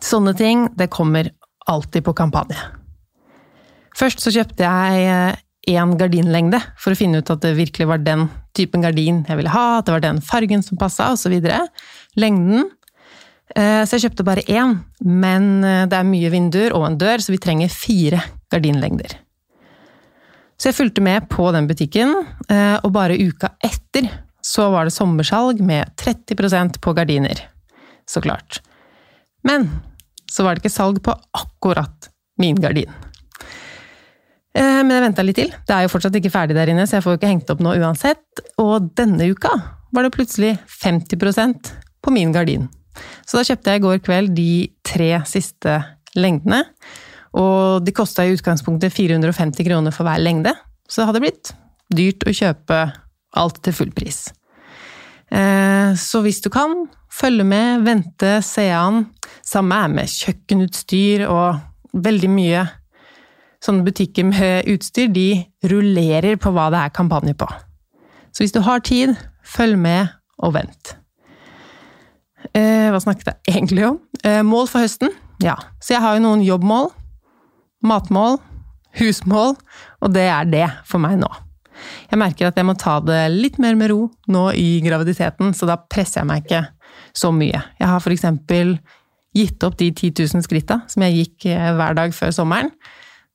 Sånne 0.06 0.36
ting, 0.38 0.68
det 0.78 0.92
kommer 0.94 1.32
alltid 1.66 2.04
på 2.06 2.14
kampanje. 2.14 2.60
Først 3.98 4.22
så 4.22 4.30
kjøpte 4.36 4.62
jeg 4.62 5.40
én 5.74 5.96
gardinlengde 5.98 6.60
for 6.80 6.94
å 6.94 7.00
finne 7.00 7.24
ut 7.24 7.32
at 7.34 7.42
det 7.42 7.56
virkelig 7.58 7.88
var 7.90 8.04
den 8.04 8.28
typen 8.58 8.86
gardin 8.86 9.24
jeg 9.28 9.40
ville 9.40 9.54
ha, 9.54 9.80
at 9.80 9.88
det 9.88 9.96
var 9.96 10.04
den 10.06 10.22
fargen 10.22 10.62
som 10.66 10.80
passa, 10.80 11.10
osv. 11.16 11.36
Lengden. 12.22 12.70
Eh, 13.58 13.82
så 13.86 13.98
jeg 13.98 14.06
kjøpte 14.06 14.26
bare 14.28 14.46
én, 14.46 14.76
men 15.02 15.50
eh, 15.66 15.86
det 15.90 15.98
er 15.98 16.08
mye 16.08 16.30
vinduer 16.34 16.76
og 16.78 16.86
en 16.86 17.00
dør, 17.02 17.22
så 17.24 17.34
vi 17.34 17.42
trenger 17.42 17.74
fire 17.74 18.22
gardinlengder. 18.54 19.16
Så 20.60 20.70
jeg 20.70 20.78
fulgte 20.78 21.04
med 21.04 21.30
på 21.32 21.48
den 21.56 21.70
butikken, 21.70 22.14
eh, 22.52 22.78
og 22.84 22.94
bare 22.94 23.18
uka 23.18 23.54
etter 23.66 24.10
så 24.46 24.70
var 24.74 24.86
det 24.86 24.96
sommersalg 24.96 25.62
med 25.66 25.90
30% 26.00 26.80
på 26.84 26.94
gardiner. 26.96 27.42
Så 28.10 28.22
klart. 28.22 28.62
Men 29.46 29.68
så 30.30 30.46
var 30.46 30.56
det 30.56 30.64
ikke 30.64 30.74
salg 30.74 31.02
på 31.06 31.14
akkurat 31.36 32.10
min 32.40 32.58
gardin. 32.60 32.92
Men 34.60 34.90
jeg 34.92 35.04
venta 35.04 35.24
litt 35.24 35.38
til. 35.38 35.52
Det 35.68 35.76
er 35.76 35.86
jo 35.86 35.92
fortsatt 35.92 36.16
ikke 36.18 36.32
ferdig 36.34 36.56
der 36.58 36.72
inne, 36.72 36.88
så 36.90 36.98
jeg 36.98 37.06
får 37.06 37.14
jo 37.14 37.20
ikke 37.20 37.30
hengt 37.30 37.52
opp 37.54 37.62
noe 37.64 37.78
uansett. 37.80 38.42
Og 38.60 38.90
denne 38.98 39.30
uka 39.30 39.52
var 39.96 40.08
det 40.08 40.16
plutselig 40.16 40.56
50% 40.82 41.72
på 42.02 42.16
min 42.16 42.34
gardin. 42.36 42.66
Så 43.26 43.40
da 43.40 43.46
kjøpte 43.48 43.74
jeg 43.74 43.82
i 43.82 43.86
går 43.86 44.02
kveld 44.06 44.34
de 44.38 44.52
tre 44.86 45.12
siste 45.30 45.78
lengdene. 46.18 46.64
Og 47.38 47.86
de 47.86 47.94
kosta 47.94 48.26
i 48.26 48.34
utgangspunktet 48.34 48.94
450 48.96 49.68
kroner 49.68 49.94
for 49.94 50.08
hver 50.08 50.22
lengde, 50.22 50.56
så 50.90 51.04
det 51.04 51.10
hadde 51.12 51.22
blitt 51.22 51.52
dyrt 51.94 52.26
å 52.26 52.34
kjøpe 52.34 52.80
alt 53.38 53.60
til 53.66 53.76
full 53.78 53.92
pris. 53.94 54.24
Eh, 55.30 55.94
så 55.94 56.24
hvis 56.26 56.42
du 56.42 56.50
kan, 56.54 56.88
følge 57.14 57.46
med, 57.46 57.86
vente, 57.86 58.40
se 58.46 58.70
an. 58.74 59.06
Samme 59.46 59.78
er 59.84 59.94
med 59.94 60.10
kjøkkenutstyr 60.10 61.26
og 61.30 61.60
veldig 61.94 62.30
mye 62.34 62.66
sånne 63.64 63.86
butikker 63.86 64.28
med 64.30 64.70
utstyr. 64.72 65.10
De 65.14 65.44
rullerer 65.70 66.40
på 66.42 66.54
hva 66.56 66.70
det 66.74 66.84
er 66.84 66.96
kampanje 66.96 67.36
på. 67.38 67.50
Så 68.34 68.46
hvis 68.46 68.56
du 68.56 68.62
har 68.66 68.82
tid, 68.86 69.16
følg 69.46 69.78
med 69.78 70.14
og 70.40 70.56
vent. 70.58 70.99
Eh, 72.56 72.88
hva 72.92 73.00
snakket 73.04 73.32
jeg 73.32 73.56
egentlig 73.56 73.86
om? 73.90 74.00
Eh, 74.24 74.42
mål 74.48 74.70
for 74.72 74.84
høsten? 74.84 75.12
Ja, 75.44 75.56
så 75.84 75.96
jeg 75.96 76.04
har 76.04 76.18
jo 76.18 76.26
noen 76.26 76.46
jobbmål. 76.46 76.92
matmål, 77.80 78.42
husmål, 79.00 79.54
og 80.04 80.12
det 80.12 80.26
er 80.28 80.48
det 80.52 80.66
for 80.84 81.00
meg 81.00 81.16
nå. 81.22 81.30
Jeg 82.12 82.20
merker 82.20 82.50
at 82.50 82.58
jeg 82.60 82.68
må 82.68 82.76
ta 82.76 82.98
det 83.00 83.22
litt 83.32 83.56
mer 83.62 83.78
med 83.80 83.88
ro 83.94 84.10
nå 84.28 84.50
i 84.52 84.82
graviditeten, 84.84 85.54
så 85.56 85.70
da 85.70 85.78
presser 85.80 86.20
jeg 86.20 86.28
meg 86.28 86.44
ikke 86.44 86.66
så 87.16 87.32
mye. 87.32 87.62
Jeg 87.80 87.88
har 87.88 88.12
eksempel 88.12 88.76
gitt 89.36 89.64
opp 89.64 89.78
de 89.80 89.92
10 89.94 90.12
000 90.36 90.44
skritta 90.44 90.82
som 90.92 91.06
jeg 91.08 91.22
gikk 91.22 91.50
eh, 91.54 91.72
hver 91.78 91.96
dag 91.96 92.16
før 92.16 92.36
sommeren. 92.36 92.74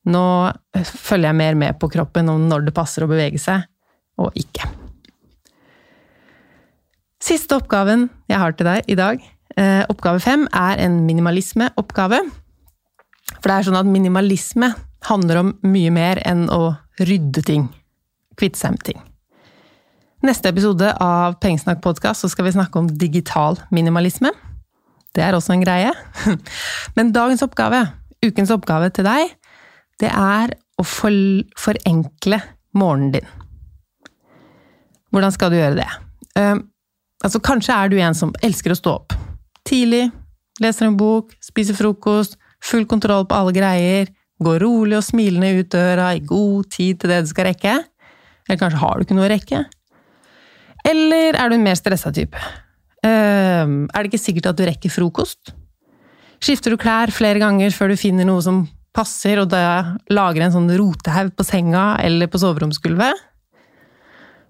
Nå 0.04 0.24
følger 0.84 1.30
jeg 1.30 1.40
mer 1.40 1.54
med 1.56 1.80
på 1.80 1.88
kroppen 1.88 2.28
om 2.28 2.48
når 2.50 2.68
det 2.68 2.76
passer 2.76 3.06
å 3.06 3.08
bevege 3.08 3.40
seg, 3.40 3.64
og 4.20 4.34
ikke. 4.36 4.83
Siste 7.24 7.56
oppgaven 7.56 8.10
jeg 8.28 8.36
har 8.36 8.52
til 8.52 8.68
deg 8.68 8.90
i 8.90 8.96
dag, 8.98 9.20
eh, 9.56 9.82
oppgave 9.88 10.20
fem, 10.20 10.44
er 10.52 10.80
en 10.84 11.06
minimalismeoppgave. 11.06 12.18
For 13.38 13.48
det 13.48 13.54
er 13.54 13.64
sånn 13.64 13.78
at 13.80 13.88
minimalisme 13.88 14.74
handler 15.08 15.40
om 15.40 15.52
mye 15.64 15.92
mer 15.94 16.20
enn 16.28 16.50
å 16.52 16.76
rydde 17.00 17.44
ting. 17.46 17.70
Kvitte 18.36 18.60
seg 18.60 18.74
med 18.76 18.84
ting. 18.84 19.00
Neste 20.24 20.52
episode 20.52 20.90
av 21.00 21.38
Pengesnakk 21.40 21.80
podkast 21.84 22.28
skal 22.28 22.44
vi 22.44 22.52
snakke 22.52 22.80
om 22.80 22.88
digital 22.88 23.56
minimalisme. 23.72 24.30
Det 25.14 25.24
er 25.24 25.32
også 25.32 25.54
en 25.54 25.64
greie. 25.64 25.94
Men 26.96 27.12
dagens 27.12 27.44
oppgave, 27.44 27.86
ukens 28.24 28.52
oppgave 28.52 28.90
til 28.92 29.08
deg, 29.08 29.32
det 30.00 30.12
er 30.12 30.52
å 30.76 30.84
forenkle 30.84 32.42
morgenen 32.74 33.16
din. 33.16 33.34
Hvordan 35.14 35.32
skal 35.32 35.52
du 35.52 35.60
gjøre 35.60 35.80
det? 35.80 35.90
Altså, 37.22 37.40
kanskje 37.40 37.76
er 37.76 37.92
du 37.92 37.98
en 38.00 38.16
som 38.16 38.34
elsker 38.44 38.74
å 38.74 38.78
stå 38.78 38.96
opp. 38.98 39.14
Tidlig, 39.68 40.08
leser 40.62 40.88
en 40.88 40.98
bok, 40.98 41.32
spiser 41.44 41.76
frokost, 41.78 42.38
full 42.64 42.86
kontroll 42.88 43.26
på 43.28 43.38
alle 43.38 43.54
greier, 43.56 44.10
går 44.44 44.60
rolig 44.64 44.98
og 44.98 45.06
smilende 45.06 45.52
ut 45.60 45.70
døra 45.72 46.10
i 46.16 46.22
god 46.24 46.70
tid 46.74 47.00
til 47.00 47.12
det 47.12 47.22
du 47.24 47.30
skal 47.30 47.48
rekke. 47.52 47.78
Eller 48.44 48.60
kanskje 48.60 48.82
har 48.82 48.96
du 48.96 49.06
ikke 49.06 49.16
noe 49.16 49.28
å 49.28 49.32
rekke? 49.32 49.64
Eller 50.84 51.38
er 51.38 51.48
du 51.48 51.56
en 51.56 51.64
mer 51.64 51.78
stressa 51.80 52.12
type? 52.12 52.40
Uh, 53.04 53.84
er 53.88 53.98
det 54.00 54.10
ikke 54.10 54.20
sikkert 54.20 54.50
at 54.50 54.58
du 54.58 54.64
rekker 54.68 54.92
frokost? 54.92 55.54
Skifter 56.44 56.74
du 56.74 56.80
klær 56.80 57.12
flere 57.14 57.40
ganger 57.40 57.72
før 57.72 57.92
du 57.92 58.00
finner 58.00 58.26
noe 58.28 58.42
som 58.44 58.64
passer, 58.94 59.40
og 59.40 59.48
da 59.52 59.96
lager 60.12 60.44
en 60.44 60.54
sånn 60.54 60.70
rotehaug 60.76 61.32
på 61.34 61.46
senga 61.46 61.94
eller 62.04 62.28
på 62.30 62.40
soveromsgulvet. 62.42 63.22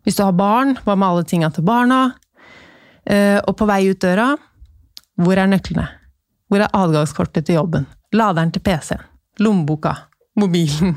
Hvis 0.04 0.18
du 0.18 0.24
har 0.24 0.34
barn, 0.36 0.74
hva 0.84 0.96
med 0.98 1.08
alle 1.08 1.24
tinga 1.28 1.48
til 1.54 1.64
barna? 1.64 2.00
Eh, 3.04 3.38
og 3.44 3.56
på 3.58 3.68
vei 3.68 3.82
ut 3.90 4.00
døra, 4.00 4.32
hvor 5.20 5.38
er 5.38 5.50
nøklene? 5.50 5.86
Hvor 6.48 6.64
er 6.64 6.72
adgangskortet 6.76 7.46
til 7.46 7.58
jobben? 7.60 7.86
Laderen 8.14 8.52
til 8.54 8.62
PC-en? 8.64 9.02
Lommeboka? 9.42 9.94
Mobilen? 10.38 10.96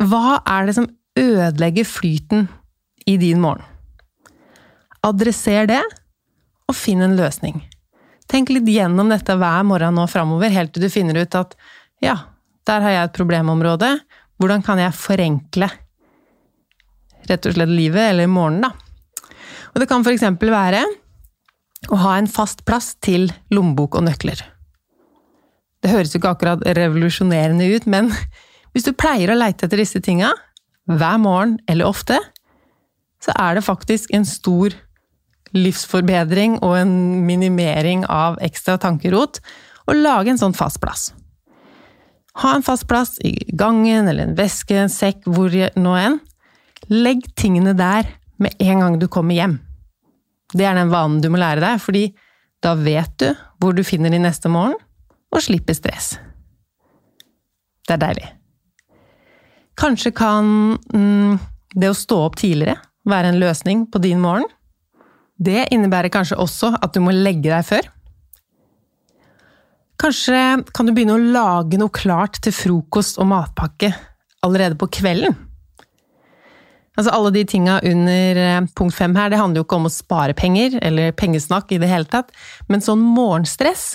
Hva 0.00 0.40
er 0.42 0.68
det 0.68 0.76
som 0.78 0.88
ødelegger 1.18 1.86
flyten 1.88 2.46
i 3.06 3.16
din 3.20 3.40
morgen? 3.40 3.64
Adresser 5.06 5.68
det, 5.70 5.82
og 6.66 6.74
finn 6.74 7.04
en 7.04 7.16
løsning. 7.18 7.60
Tenk 8.26 8.50
litt 8.50 8.66
gjennom 8.66 9.12
dette 9.12 9.36
hver 9.38 9.66
morgen 9.68 9.94
nå 9.94 10.06
framover, 10.10 10.50
helt 10.50 10.72
til 10.74 10.86
du 10.86 10.90
finner 10.90 11.20
ut 11.22 11.36
at 11.38 11.54
ja, 12.02 12.16
der 12.66 12.82
har 12.82 12.94
jeg 12.96 13.08
et 13.08 13.18
problemområde. 13.20 13.92
Hvordan 14.40 14.64
kan 14.66 14.80
jeg 14.82 14.96
forenkle 14.98 15.68
rett 17.26 17.46
og 17.48 17.54
slett 17.56 17.70
livet, 17.72 18.10
eller 18.10 18.28
morgenen, 18.30 18.66
da? 18.66 18.85
Og 19.76 19.82
det 19.82 19.90
kan 19.90 20.00
eksempel 20.08 20.48
være 20.48 20.80
å 21.92 21.98
ha 22.00 22.14
en 22.16 22.26
fast 22.32 22.62
plass 22.64 22.94
til 23.04 23.28
lommebok 23.52 23.98
og 23.98 24.06
nøkler. 24.06 24.40
Det 25.84 25.92
høres 25.92 26.14
jo 26.14 26.18
ikke 26.22 26.32
akkurat 26.32 26.64
revolusjonerende 26.78 27.68
ut, 27.76 27.84
men 27.84 28.08
hvis 28.72 28.88
du 28.88 28.94
pleier 28.96 29.28
å 29.28 29.36
leite 29.36 29.68
etter 29.68 29.82
disse 29.84 30.00
tinga 30.00 30.32
hver 30.88 31.20
morgen 31.20 31.58
eller 31.68 31.90
ofte, 31.92 32.16
så 33.20 33.36
er 33.36 33.58
det 33.58 33.66
faktisk 33.66 34.16
en 34.16 34.24
stor 34.24 34.72
livsforbedring 35.52 36.56
og 36.64 36.78
en 36.80 36.96
minimering 37.28 38.06
av 38.08 38.40
ekstra 38.44 38.78
tankerot 38.80 39.42
å 39.86 39.96
lage 40.00 40.32
en 40.32 40.40
sånn 40.40 40.56
fast 40.56 40.80
plass. 40.80 41.10
Ha 42.40 42.56
en 42.56 42.64
fast 42.64 42.88
plass 42.88 43.18
i 43.20 43.36
gangen 43.52 44.08
eller 44.08 44.24
en 44.24 44.36
veske, 44.40 44.76
en 44.76 44.92
sekk, 44.92 45.28
hvor 45.28 45.52
nå 45.52 45.94
enn. 46.00 46.18
Legg 46.88 47.28
tingene 47.36 47.76
der 47.76 48.08
med 48.40 48.56
en 48.60 48.80
gang 48.80 48.98
du 49.00 49.08
kommer 49.08 49.36
hjem. 49.36 49.60
Det 50.56 50.64
er 50.64 50.78
den 50.78 50.92
vanen 50.92 51.20
du 51.20 51.28
må 51.32 51.40
lære 51.40 51.62
deg, 51.64 51.82
fordi 51.82 52.06
da 52.64 52.72
vet 52.78 53.12
du 53.20 53.28
hvor 53.60 53.76
du 53.76 53.82
finner 53.86 54.12
de 54.12 54.20
neste 54.22 54.50
morgen, 54.52 54.76
og 55.34 55.42
slipper 55.44 55.76
stress. 55.76 56.14
Det 57.86 57.96
er 57.96 58.02
deilig. 58.02 58.28
Kanskje 59.76 60.12
kan 60.16 60.46
mm, 60.94 61.36
det 61.76 61.90
å 61.92 61.96
stå 61.96 62.22
opp 62.24 62.38
tidligere 62.40 62.78
være 63.06 63.32
en 63.32 63.40
løsning 63.42 63.84
på 63.92 64.00
din 64.02 64.22
morgen? 64.22 64.48
Det 65.36 65.66
innebærer 65.74 66.10
kanskje 66.12 66.38
også 66.40 66.72
at 66.80 66.94
du 66.96 67.02
må 67.04 67.12
legge 67.12 67.50
deg 67.50 67.66
før. 67.68 67.90
Kanskje 70.00 70.40
kan 70.76 70.88
du 70.88 70.92
begynne 70.96 71.16
å 71.16 71.26
lage 71.36 71.78
noe 71.80 71.92
klart 71.92 72.40
til 72.44 72.54
frokost 72.56 73.20
og 73.20 73.28
matpakke 73.30 73.92
allerede 74.44 74.78
på 74.80 74.88
kvelden? 74.98 75.36
Altså 76.96 77.12
Alle 77.12 77.32
de 77.34 77.44
tinga 77.44 77.78
under 77.84 78.40
eh, 78.40 78.66
punkt 78.76 78.96
fem 78.96 79.14
her, 79.18 79.30
det 79.30 79.40
handler 79.40 79.60
jo 79.60 79.66
ikke 79.66 79.78
om 79.78 79.88
å 79.88 79.92
spare 79.92 80.36
penger, 80.36 80.78
eller 80.84 81.12
pengesnakk 81.16 81.74
i 81.76 81.80
det 81.82 81.90
hele 81.90 82.08
tatt, 82.08 82.32
men 82.72 82.84
sånn 82.84 83.02
morgenstress, 83.04 83.94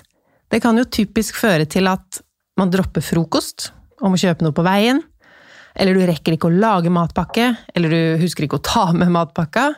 det 0.54 0.62
kan 0.62 0.78
jo 0.78 0.86
typisk 0.86 1.40
føre 1.42 1.66
til 1.66 1.90
at 1.90 2.22
man 2.60 2.70
dropper 2.74 3.02
frokost, 3.02 3.72
om 4.02 4.14
å 4.14 4.20
kjøpe 4.22 4.46
noe 4.46 4.54
på 4.54 4.66
veien, 4.66 5.02
eller 5.80 5.96
du 5.96 6.04
rekker 6.06 6.36
ikke 6.36 6.50
å 6.50 6.60
lage 6.62 6.92
matpakke, 6.94 7.54
eller 7.74 7.94
du 7.94 8.22
husker 8.22 8.46
ikke 8.46 8.60
å 8.60 8.66
ta 8.66 8.86
med 8.94 9.14
matpakka, 9.14 9.72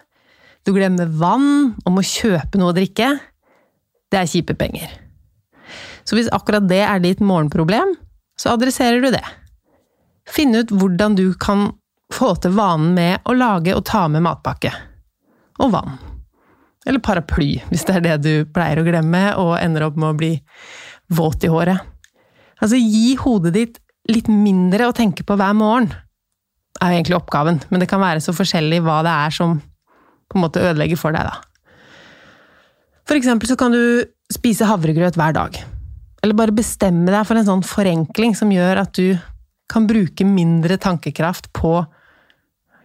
du 0.64 0.72
glemmer 0.76 1.12
vann, 1.20 1.76
og 1.84 1.96
må 1.96 2.04
kjøpe 2.08 2.60
noe 2.60 2.72
å 2.72 2.76
drikke. 2.76 3.10
Det 4.12 4.20
er 4.20 4.30
kjipe 4.32 4.56
penger. 4.56 4.92
Så 6.08 6.16
hvis 6.16 6.32
akkurat 6.36 6.66
det 6.70 6.82
er 6.86 7.02
ditt 7.04 7.24
morgenproblem, 7.24 7.96
så 8.40 8.56
adresserer 8.56 9.04
du 9.04 9.10
det. 9.14 9.24
Finn 10.30 10.56
ut 10.56 10.72
hvordan 10.72 11.18
du 11.20 11.26
kan 11.36 11.74
få 12.14 12.34
til 12.42 12.54
vanen 12.56 12.94
med 12.96 13.26
å 13.30 13.36
lage 13.38 13.76
og 13.76 13.86
ta 13.90 14.06
med 14.12 14.26
matpakke. 14.26 14.72
Og 15.64 15.74
vann. 15.74 15.98
Eller 16.86 17.04
paraply, 17.04 17.56
hvis 17.70 17.86
det 17.88 17.98
er 17.98 18.06
det 18.06 18.16
du 18.26 18.34
pleier 18.54 18.82
å 18.82 18.86
glemme 18.88 19.24
og 19.40 19.56
ender 19.60 19.88
opp 19.88 20.00
med 20.00 20.12
å 20.12 20.20
bli 20.20 20.34
våt 21.14 21.46
i 21.48 21.52
håret. 21.52 21.80
Altså, 22.60 22.80
gi 22.80 23.14
hodet 23.20 23.54
ditt 23.56 23.80
litt 24.12 24.28
mindre 24.28 24.90
å 24.90 24.96
tenke 24.96 25.24
på 25.24 25.38
hver 25.40 25.56
morgen, 25.56 25.94
er 26.82 26.92
jo 26.92 26.98
egentlig 26.98 27.20
oppgaven, 27.20 27.62
men 27.70 27.84
det 27.84 27.88
kan 27.92 28.02
være 28.02 28.24
så 28.24 28.34
forskjellig 28.36 28.82
hva 28.84 29.00
det 29.06 29.14
er 29.14 29.36
som 29.36 29.60
på 29.62 30.40
en 30.40 30.44
måte 30.44 30.64
ødelegger 30.64 31.00
for 31.00 31.16
deg, 31.16 31.30
da. 31.30 31.38
For 33.08 33.20
eksempel 33.20 33.52
så 33.52 33.58
kan 33.60 33.76
du 33.76 34.04
spise 34.32 34.68
havregrøt 34.68 35.18
hver 35.20 35.36
dag. 35.36 35.60
Eller 36.24 36.38
bare 36.40 36.56
bestemme 36.56 37.12
deg 37.12 37.28
for 37.28 37.40
en 37.40 37.48
sånn 37.48 37.64
forenkling 37.68 38.36
som 38.36 38.52
gjør 38.52 38.82
at 38.86 38.96
du 38.96 39.20
kan 39.72 39.88
bruke 39.88 40.26
mindre 40.28 40.80
tankekraft 40.82 41.52
på 41.56 41.82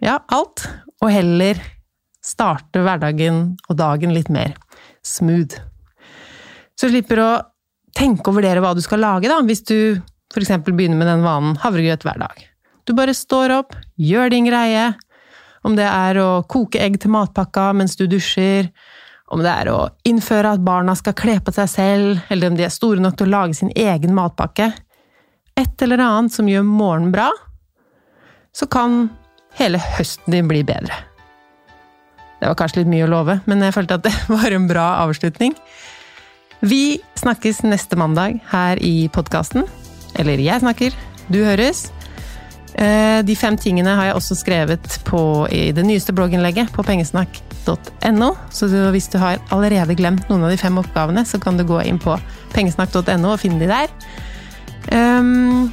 ja, 0.03 0.19
alt, 0.31 0.65
og 1.01 1.11
heller 1.11 1.59
starte 2.23 2.83
hverdagen 2.83 3.55
og 3.69 3.79
dagen 3.79 4.13
litt 4.15 4.29
mer 4.31 4.55
smooth. 5.05 5.57
Så 6.75 6.87
du 6.87 6.95
slipper 6.95 7.21
å 7.23 7.31
tenke 7.95 8.29
og 8.29 8.37
vurdere 8.39 8.61
hva 8.63 8.75
du 8.75 8.83
skal 8.83 9.01
lage, 9.03 9.31
da, 9.31 9.39
hvis 9.43 9.65
du 9.67 9.99
f.eks. 10.29 10.51
begynner 10.67 10.99
med 10.99 11.09
den 11.09 11.25
vanen 11.25 11.57
havregrøt 11.63 12.05
hver 12.05 12.19
dag. 12.21 12.43
Du 12.87 12.93
bare 12.97 13.15
står 13.17 13.53
opp, 13.53 13.75
gjør 13.97 14.31
din 14.33 14.47
greie. 14.49 14.91
Om 15.65 15.75
det 15.75 15.87
er 15.89 16.17
å 16.21 16.29
koke 16.47 16.79
egg 16.79 16.95
til 17.01 17.11
matpakka 17.11 17.71
mens 17.75 17.97
du 17.99 18.05
dusjer, 18.07 18.69
om 19.29 19.43
det 19.43 19.51
er 19.51 19.69
å 19.69 19.79
innføre 20.09 20.55
at 20.55 20.63
barna 20.65 20.95
skal 20.97 21.13
kle 21.17 21.35
på 21.43 21.53
seg 21.53 21.69
selv, 21.69 22.21
eller 22.33 22.49
om 22.49 22.57
de 22.57 22.65
er 22.65 22.73
store 22.73 23.03
nok 23.03 23.19
til 23.19 23.27
å 23.27 23.33
lage 23.35 23.57
sin 23.59 23.73
egen 23.75 24.15
matpakke. 24.17 24.71
Et 25.59 25.83
eller 25.85 26.01
annet 26.01 26.33
som 26.33 26.49
gjør 26.49 26.65
morgenen 26.65 27.11
bra, 27.13 27.27
så 28.55 28.65
kan 28.71 29.03
hele 29.57 29.81
høsten 29.97 30.35
din 30.35 30.49
blir 30.49 30.67
bedre. 30.67 30.95
Det 32.39 32.47
var 32.47 32.55
kanskje 32.59 32.83
litt 32.83 32.91
mye 32.91 33.05
å 33.07 33.11
love, 33.11 33.39
men 33.49 33.63
jeg 33.65 33.75
følte 33.75 33.99
at 33.99 34.07
det 34.07 34.15
var 34.35 34.55
en 34.55 34.67
bra 34.69 34.87
avslutning. 35.05 35.55
Vi 36.59 36.99
snakkes 37.19 37.63
neste 37.67 37.95
mandag 37.99 38.41
her 38.51 38.79
i 38.83 39.07
podkasten. 39.15 39.67
Eller 40.19 40.41
jeg 40.43 40.63
snakker, 40.63 40.95
du 41.31 41.39
høres. 41.45 41.87
Eh, 42.79 43.19
de 43.25 43.35
fem 43.35 43.57
tingene 43.59 43.95
har 43.97 44.09
jeg 44.09 44.17
også 44.19 44.37
skrevet 44.39 44.99
på 45.07 45.21
i 45.51 45.69
det 45.75 45.83
nyeste 45.87 46.13
blogginnlegget 46.15 46.71
på 46.75 46.83
pengesnakk.no. 46.87 48.29
Så 48.55 48.69
hvis 48.93 49.09
du 49.11 49.19
har 49.21 49.41
allerede 49.55 49.97
glemt 49.99 50.29
noen 50.29 50.45
av 50.47 50.53
de 50.53 50.59
fem 50.59 50.77
oppgavene, 50.79 51.25
så 51.27 51.39
kan 51.41 51.59
du 51.59 51.65
gå 51.67 51.81
inn 51.87 51.99
på 52.01 52.15
pengesnakk.no 52.55 53.33
og 53.33 53.39
finne 53.41 53.63
de 53.63 53.71
der. 53.71 53.91
Um, 54.91 55.71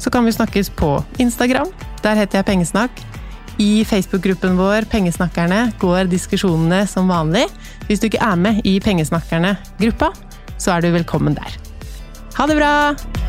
så 0.00 0.12
kan 0.12 0.24
vi 0.24 0.36
snakkes 0.36 0.70
på 0.76 0.96
Instagram. 1.22 1.72
Der 2.04 2.18
heter 2.18 2.40
jeg 2.40 2.48
Pengesnakk. 2.48 3.02
I 3.58 3.84
Facebook-gruppen 3.88 4.58
vår 4.58 4.84
Pengesnakkerne 4.92 5.70
går 5.80 6.10
diskusjonene 6.12 6.84
som 6.90 7.08
vanlig. 7.08 7.46
Hvis 7.88 8.02
du 8.02 8.10
ikke 8.10 8.20
er 8.20 8.36
med 8.36 8.60
i 8.68 8.76
Pengesnakkerne-gruppa, 8.84 10.12
så 10.58 10.76
er 10.76 10.84
du 10.84 10.92
velkommen 10.96 11.38
der. 11.38 11.60
Ha 12.36 12.50
det 12.50 12.60
bra! 12.60 13.25